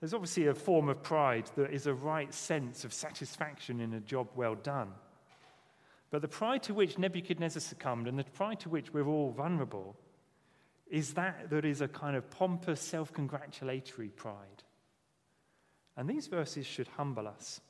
There's 0.00 0.14
obviously 0.14 0.48
a 0.48 0.54
form 0.54 0.88
of 0.88 1.02
pride 1.02 1.48
that 1.54 1.72
is 1.72 1.86
a 1.86 1.94
right 1.94 2.32
sense 2.34 2.84
of 2.84 2.92
satisfaction 2.92 3.80
in 3.80 3.94
a 3.94 4.00
job 4.00 4.28
well 4.34 4.56
done. 4.56 4.88
But 6.12 6.20
the 6.20 6.28
pride 6.28 6.62
to 6.64 6.74
which 6.74 6.98
Nebuchadnezzar 6.98 7.62
succumbed 7.62 8.06
and 8.06 8.18
the 8.18 8.24
pride 8.24 8.60
to 8.60 8.68
which 8.68 8.92
we're 8.92 9.08
all 9.08 9.30
vulnerable 9.30 9.96
is 10.86 11.14
that 11.14 11.48
that 11.48 11.64
is 11.64 11.80
a 11.80 11.88
kind 11.88 12.16
of 12.16 12.30
pompous, 12.30 12.82
self 12.82 13.14
congratulatory 13.14 14.10
pride. 14.10 14.62
And 15.96 16.08
these 16.08 16.26
verses 16.26 16.66
should 16.66 16.86
humble 16.98 17.26
us. 17.26 17.62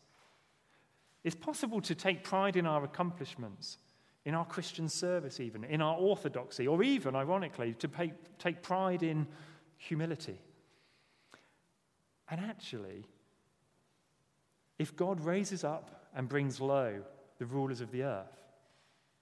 It's 1.23 1.37
possible 1.37 1.81
to 1.83 1.95
take 1.95 2.25
pride 2.25 2.57
in 2.57 2.67
our 2.67 2.83
accomplishments, 2.83 3.79
in 4.25 4.35
our 4.35 4.45
Christian 4.45 4.89
service, 4.89 5.39
even, 5.39 5.63
in 5.63 5.81
our 5.81 5.97
orthodoxy, 5.97 6.67
or 6.67 6.83
even, 6.83 7.15
ironically, 7.15 7.75
to 7.75 7.89
pay, 7.89 8.13
take 8.41 8.61
pride 8.61 9.05
in 9.05 9.29
humility. 9.77 10.41
And 12.29 12.41
actually, 12.41 13.07
if 14.81 14.97
God 14.97 15.21
raises 15.21 15.63
up 15.63 16.09
and 16.13 16.29
brings 16.29 16.61
low 16.61 17.03
the 17.43 17.47
rulers 17.47 17.81
of 17.81 17.91
the 17.91 18.05
earth, 18.05 18.39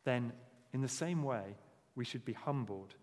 then 0.05 0.31
in 0.75 0.83
the 0.83 0.89
same 0.89 1.23
way, 1.23 1.57
we 1.95 2.05
should 2.05 2.23
be 2.23 2.35
humbled 2.35 2.95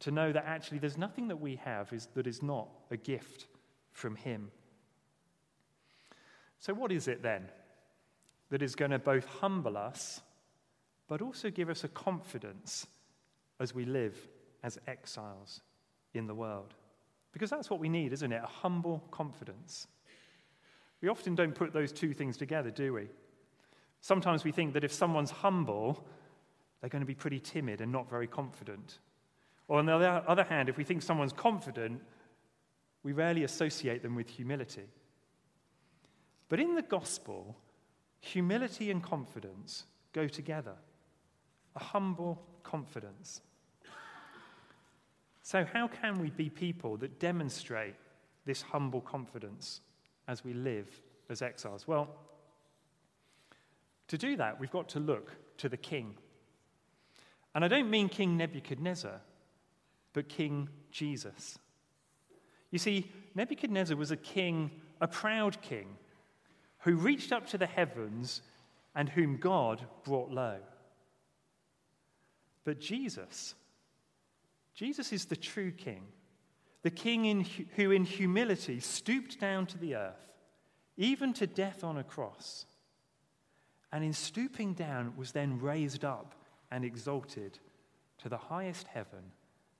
to 0.00 0.10
know 0.10 0.32
that 0.32 0.46
actually 0.46 0.78
there's 0.78 0.96
nothing 0.96 1.28
that 1.28 1.42
we 1.42 1.56
have 1.56 1.92
is, 1.92 2.08
that 2.14 2.26
is 2.26 2.42
not 2.42 2.70
a 2.90 2.96
gift 2.96 3.48
from 3.90 4.16
Him. 4.16 4.50
So, 6.58 6.72
what 6.72 6.90
is 6.90 7.06
it 7.06 7.22
then 7.22 7.50
that 8.48 8.62
is 8.62 8.74
going 8.74 8.92
to 8.92 8.98
both 8.98 9.26
humble 9.26 9.76
us, 9.76 10.22
but 11.06 11.20
also 11.20 11.50
give 11.50 11.68
us 11.68 11.84
a 11.84 11.88
confidence 11.88 12.86
as 13.60 13.74
we 13.74 13.84
live 13.84 14.16
as 14.62 14.78
exiles 14.86 15.60
in 16.14 16.26
the 16.26 16.34
world? 16.34 16.72
Because 17.34 17.50
that's 17.50 17.68
what 17.68 17.78
we 17.78 17.90
need, 17.90 18.14
isn't 18.14 18.32
it? 18.32 18.40
A 18.42 18.46
humble 18.46 19.04
confidence. 19.10 19.86
We 21.02 21.10
often 21.10 21.34
don't 21.34 21.54
put 21.54 21.74
those 21.74 21.92
two 21.92 22.14
things 22.14 22.38
together, 22.38 22.70
do 22.70 22.94
we? 22.94 23.08
Sometimes 24.02 24.42
we 24.44 24.52
think 24.52 24.74
that 24.74 24.84
if 24.84 24.92
someone's 24.92 25.30
humble, 25.30 26.04
they're 26.80 26.90
going 26.90 27.00
to 27.00 27.06
be 27.06 27.14
pretty 27.14 27.38
timid 27.38 27.80
and 27.80 27.90
not 27.90 28.10
very 28.10 28.26
confident. 28.26 28.98
Or 29.68 29.78
on 29.78 29.86
the 29.86 29.94
other 29.94 30.42
hand, 30.42 30.68
if 30.68 30.76
we 30.76 30.84
think 30.84 31.02
someone's 31.02 31.32
confident, 31.32 32.02
we 33.04 33.12
rarely 33.12 33.44
associate 33.44 34.02
them 34.02 34.16
with 34.16 34.28
humility. 34.28 34.88
But 36.48 36.58
in 36.58 36.74
the 36.74 36.82
gospel, 36.82 37.56
humility 38.20 38.90
and 38.90 39.02
confidence 39.02 39.84
go 40.12 40.28
together 40.28 40.74
a 41.74 41.82
humble 41.82 42.42
confidence. 42.64 43.40
So, 45.42 45.64
how 45.64 45.88
can 45.88 46.20
we 46.20 46.30
be 46.30 46.50
people 46.50 46.96
that 46.98 47.18
demonstrate 47.18 47.94
this 48.44 48.62
humble 48.62 49.00
confidence 49.00 49.80
as 50.28 50.44
we 50.44 50.52
live 50.54 50.88
as 51.30 51.40
exiles? 51.40 51.88
Well, 51.88 52.10
to 54.12 54.18
do 54.18 54.36
that, 54.36 54.60
we've 54.60 54.70
got 54.70 54.90
to 54.90 55.00
look 55.00 55.30
to 55.56 55.70
the 55.70 55.78
king. 55.78 56.14
And 57.54 57.64
I 57.64 57.68
don't 57.68 57.88
mean 57.88 58.10
King 58.10 58.36
Nebuchadnezzar, 58.36 59.22
but 60.12 60.28
King 60.28 60.68
Jesus. 60.90 61.58
You 62.70 62.78
see, 62.78 63.10
Nebuchadnezzar 63.34 63.96
was 63.96 64.10
a 64.10 64.18
king, 64.18 64.70
a 65.00 65.08
proud 65.08 65.62
king, 65.62 65.96
who 66.80 66.96
reached 66.96 67.32
up 67.32 67.46
to 67.48 67.58
the 67.58 67.66
heavens 67.66 68.42
and 68.94 69.08
whom 69.08 69.38
God 69.38 69.82
brought 70.04 70.30
low. 70.30 70.58
But 72.64 72.80
Jesus, 72.80 73.54
Jesus 74.74 75.10
is 75.10 75.24
the 75.24 75.36
true 75.36 75.70
king, 75.70 76.02
the 76.82 76.90
king 76.90 77.24
in, 77.24 77.46
who 77.76 77.90
in 77.92 78.04
humility 78.04 78.78
stooped 78.78 79.40
down 79.40 79.64
to 79.68 79.78
the 79.78 79.94
earth, 79.94 80.34
even 80.98 81.32
to 81.32 81.46
death 81.46 81.82
on 81.82 81.96
a 81.96 82.04
cross 82.04 82.66
and 83.92 84.02
in 84.02 84.12
stooping 84.14 84.72
down 84.72 85.12
was 85.16 85.32
then 85.32 85.60
raised 85.60 86.04
up 86.04 86.34
and 86.70 86.84
exalted 86.84 87.58
to 88.18 88.28
the 88.28 88.38
highest 88.38 88.86
heaven 88.86 89.32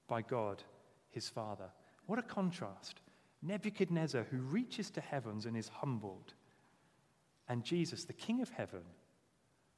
by 0.07 0.20
God 0.20 0.62
his 1.11 1.29
Father. 1.29 1.70
What 2.07 2.18
a 2.18 2.22
contrast. 2.22 3.01
Nebuchadnezzar, 3.40 4.27
who 4.31 4.38
reaches 4.38 4.90
to 4.90 5.01
heavens 5.01 5.46
and 5.46 5.57
is 5.57 5.68
humbled, 5.68 6.35
and 7.48 7.64
Jesus, 7.64 8.05
the 8.05 8.12
King 8.12 8.40
of 8.40 8.51
heaven, 8.51 8.83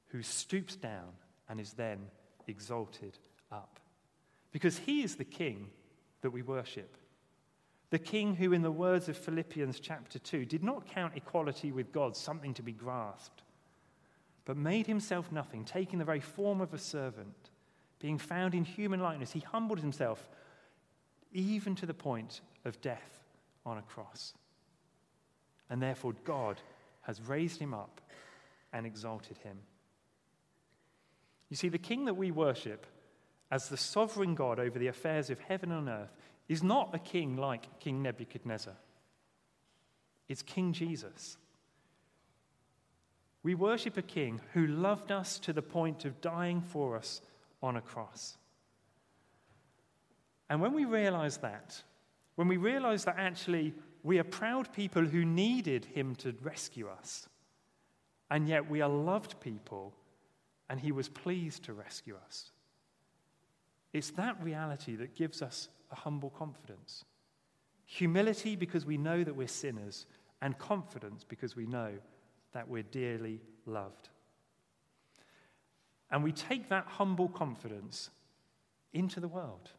who 0.08 0.22
stoops 0.22 0.76
down 0.76 1.12
and 1.48 1.60
is 1.60 1.72
then 1.72 1.98
exalted 2.46 3.18
up. 3.50 3.80
Because 4.52 4.78
he 4.78 5.02
is 5.02 5.16
the 5.16 5.24
King 5.24 5.68
that 6.20 6.30
we 6.30 6.42
worship. 6.42 6.96
The 7.90 7.98
King 7.98 8.34
who, 8.34 8.52
in 8.52 8.62
the 8.62 8.70
words 8.70 9.08
of 9.08 9.16
Philippians 9.16 9.80
chapter 9.80 10.18
2, 10.18 10.44
did 10.44 10.62
not 10.62 10.86
count 10.86 11.16
equality 11.16 11.72
with 11.72 11.92
God 11.92 12.16
something 12.16 12.52
to 12.54 12.62
be 12.62 12.72
grasped 12.72 13.43
but 14.44 14.57
made 14.57 14.87
himself 14.87 15.33
nothing, 15.33 15.64
taking 15.64 15.98
the 15.98 16.04
very 16.04 16.20
form 16.20 16.61
of 16.61 16.74
a 16.74 16.78
servant, 16.78 17.50
being 17.98 18.18
found 18.18 18.54
in 18.54 18.64
human 18.64 19.00
likeness. 19.00 19.33
He 19.33 19.40
humbled 19.40 19.80
himself 19.80 20.28
even 21.33 21.74
to 21.76 21.87
the 21.87 21.94
point 21.94 22.40
of 22.64 22.80
death 22.80 23.24
on 23.64 23.78
a 23.78 23.83
cross. 23.83 24.35
And 25.70 25.83
therefore, 25.83 26.14
God 26.24 26.61
has 27.02 27.20
raised 27.22 27.59
him 27.59 27.74
up 27.74 28.00
and 28.72 28.87
exalted 28.87 29.38
him. 29.38 29.59
You 31.48 31.57
see, 31.57 31.68
the 31.68 31.78
king 31.78 32.04
that 32.07 32.16
we 32.16 32.30
worship 32.30 32.87
as 33.50 33.68
the 33.68 33.76
sovereign 33.76 34.35
God 34.35 34.59
over 34.59 34.78
the 34.78 34.88
affairs 34.88 35.30
of 35.30 35.38
heaven 35.38 35.70
and 35.70 35.88
earth 35.88 36.14
is 36.48 36.62
not 36.62 36.94
a 36.94 36.98
king 36.98 37.37
like 37.37 37.78
King 37.80 38.02
Nebuchadnezzar. 38.02 38.74
It's 40.28 40.42
King 40.42 40.72
Jesus. 40.72 41.37
We 43.44 43.54
worship 43.54 43.98
a 43.98 44.02
king 44.02 44.40
who 44.54 44.66
loved 44.66 45.12
us 45.12 45.38
to 45.40 45.52
the 45.52 45.62
point 45.62 46.07
of 46.07 46.20
dying 46.22 46.62
for 46.62 46.96
us 46.96 47.20
on 47.62 47.76
a 47.76 47.83
cross. 47.83 48.38
And 50.48 50.61
when 50.61 50.72
we 50.72 50.87
realize 50.87 51.37
that, 51.38 51.80
when 52.37 52.48
we 52.48 52.57
realize 52.57 53.04
that 53.04 53.18
actually 53.18 53.74
we 54.02 54.18
are 54.18 54.24
proud 54.24 54.72
people 54.72 55.04
who 55.04 55.24
needed 55.24 55.85
him 55.85 56.16
to 56.16 56.35
rescue 56.42 56.88
us, 56.88 57.28
and 58.30 58.48
yet 58.48 58.68
we 58.68 58.80
are 58.80 58.88
loved 58.88 59.38
people 59.40 59.94
and 60.70 60.80
he 60.80 60.90
was 60.90 61.11
pleased 61.11 61.64
to 61.64 61.74
rescue 61.74 62.16
us, 62.24 62.50
it's 63.92 64.11
that 64.12 64.42
reality 64.42 64.96
that 64.96 65.14
gives 65.14 65.42
us 65.42 65.68
a 65.92 65.94
humble 65.94 66.30
confidence. 66.30 67.04
Humility 67.85 68.57
because 68.57 68.87
we 68.87 68.96
know 68.96 69.22
that 69.22 69.37
we're 69.37 69.46
sinners, 69.46 70.07
and 70.40 70.59
confidence 70.59 71.24
because 71.24 71.54
we 71.57 71.66
know 71.66 71.92
that 72.54 72.68
we're 72.68 72.82
dearly 72.82 73.40
loved. 73.66 74.08
And 76.10 76.22
we 76.22 76.32
take 76.32 76.68
that 76.68 76.86
humble 76.86 77.28
confidence 77.28 78.10
into 78.92 79.20
the 79.20 79.28
world 79.28 79.70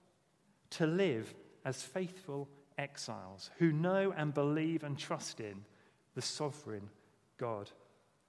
to 0.72 0.86
live 0.86 1.34
as 1.64 1.82
faithful 1.82 2.50
exiles 2.78 3.50
who 3.58 3.72
know 3.72 4.14
and 4.16 4.34
believe 4.34 4.84
and 4.84 4.98
trust 4.98 5.40
in 5.40 5.64
the 6.14 6.22
sovereign 6.22 6.90
God 7.38 7.72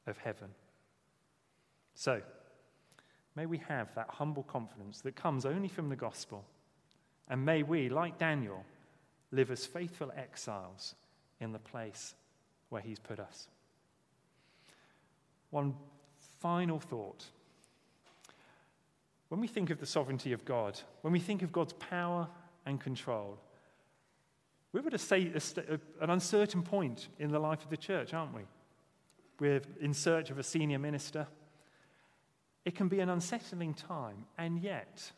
of 0.07 0.19
heaven. 0.19 0.49
So, 1.95 2.23
may 3.35 3.47
we 3.47 3.59
have 3.69 3.95
that 3.95 4.09
humble 4.11 4.45
confidence 4.45 5.01
that 5.01 5.17
comes 5.17 5.45
only 5.45 5.69
from 5.69 5.89
the 5.89 5.97
gospel. 5.97 6.45
And 7.29 7.45
may 7.45 7.63
we, 7.63 7.89
like 7.89 8.19
Daniel, 8.19 8.65
live 9.33 9.51
as 9.51 9.67
faithful 9.67 10.13
exiles 10.17 10.95
in 11.41 11.53
the 11.53 11.59
place 11.59 12.15
where 12.69 12.83
he's 12.83 13.01
put 13.01 13.19
us. 13.19 13.49
One 15.57 15.75
final 16.43 16.79
thought. 16.79 17.25
When 19.31 19.41
we 19.41 19.47
think 19.47 19.71
of 19.71 19.81
the 19.81 19.87
sovereignty 19.87 20.35
of 20.35 20.45
God, 20.45 20.79
when 21.01 21.15
we 21.15 21.19
think 21.19 21.41
of 21.41 21.51
God's 21.51 21.73
power 21.73 22.29
and 22.67 22.79
control, 22.79 23.39
we're 24.75 24.87
at 24.87 25.13
a, 25.13 25.81
an 26.03 26.11
uncertain 26.11 26.63
point 26.63 27.09
in 27.19 27.31
the 27.31 27.39
life 27.39 27.65
of 27.65 27.71
the 27.71 27.77
church, 27.79 28.13
aren't 28.13 28.35
we? 28.35 28.43
We're 29.41 29.63
in 29.81 29.95
search 29.95 30.29
of 30.29 30.39
a 30.39 30.43
senior 30.43 30.79
minister. 30.79 31.27
It 32.67 32.75
can 32.75 32.89
be 32.89 33.01
an 33.01 33.09
unsettling 33.09 33.73
time, 33.73 34.27
and 34.37 34.59
yet, 34.59 35.11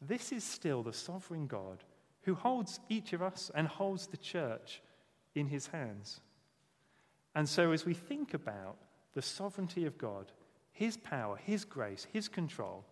this 0.00 0.32
is 0.32 0.42
still 0.42 0.82
the 0.82 0.94
sovereign 0.94 1.46
God 1.46 1.84
who 2.22 2.34
holds 2.34 2.80
each 2.88 3.12
of 3.12 3.20
us 3.20 3.50
and 3.54 3.68
holds 3.68 4.06
the 4.06 4.16
church 4.16 4.80
in 5.34 5.48
his 5.48 5.66
hands. 5.66 6.22
And 7.34 7.46
so, 7.46 7.72
as 7.72 7.84
we 7.84 7.92
think 7.92 8.32
about 8.32 8.78
the 9.14 9.22
sovereignty 9.22 9.86
of 9.86 9.98
God, 9.98 10.32
his 10.72 10.96
power, 10.96 11.36
his 11.36 11.64
grace, 11.64 12.06
his 12.12 12.28
control, 12.28 12.84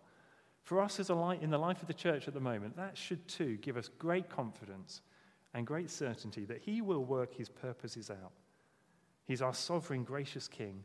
for 0.63 0.81
us 0.81 0.99
as 0.99 1.09
a 1.09 1.15
light 1.15 1.41
in 1.41 1.49
the 1.49 1.57
life 1.57 1.81
of 1.81 1.87
the 1.87 1.93
church 1.93 2.27
at 2.27 2.33
the 2.33 2.39
moment, 2.39 2.75
that 2.75 2.97
should 2.97 3.27
too 3.27 3.57
give 3.57 3.77
us 3.77 3.89
great 3.97 4.29
confidence 4.29 5.01
and 5.53 5.65
great 5.65 5.89
certainty 5.89 6.45
that 6.45 6.61
he 6.61 6.81
will 6.81 7.03
work 7.03 7.33
his 7.33 7.49
purposes 7.49 8.11
out. 8.11 8.31
He's 9.25 9.41
our 9.41 9.53
sovereign, 9.53 10.03
gracious 10.03 10.47
King, 10.47 10.83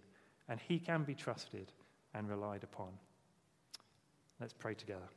and 0.48 0.60
he 0.60 0.78
can 0.78 1.02
be 1.04 1.14
trusted 1.14 1.72
and 2.14 2.28
relied 2.28 2.62
upon. 2.62 2.90
Let's 4.40 4.52
pray 4.52 4.74
together. 4.74 5.08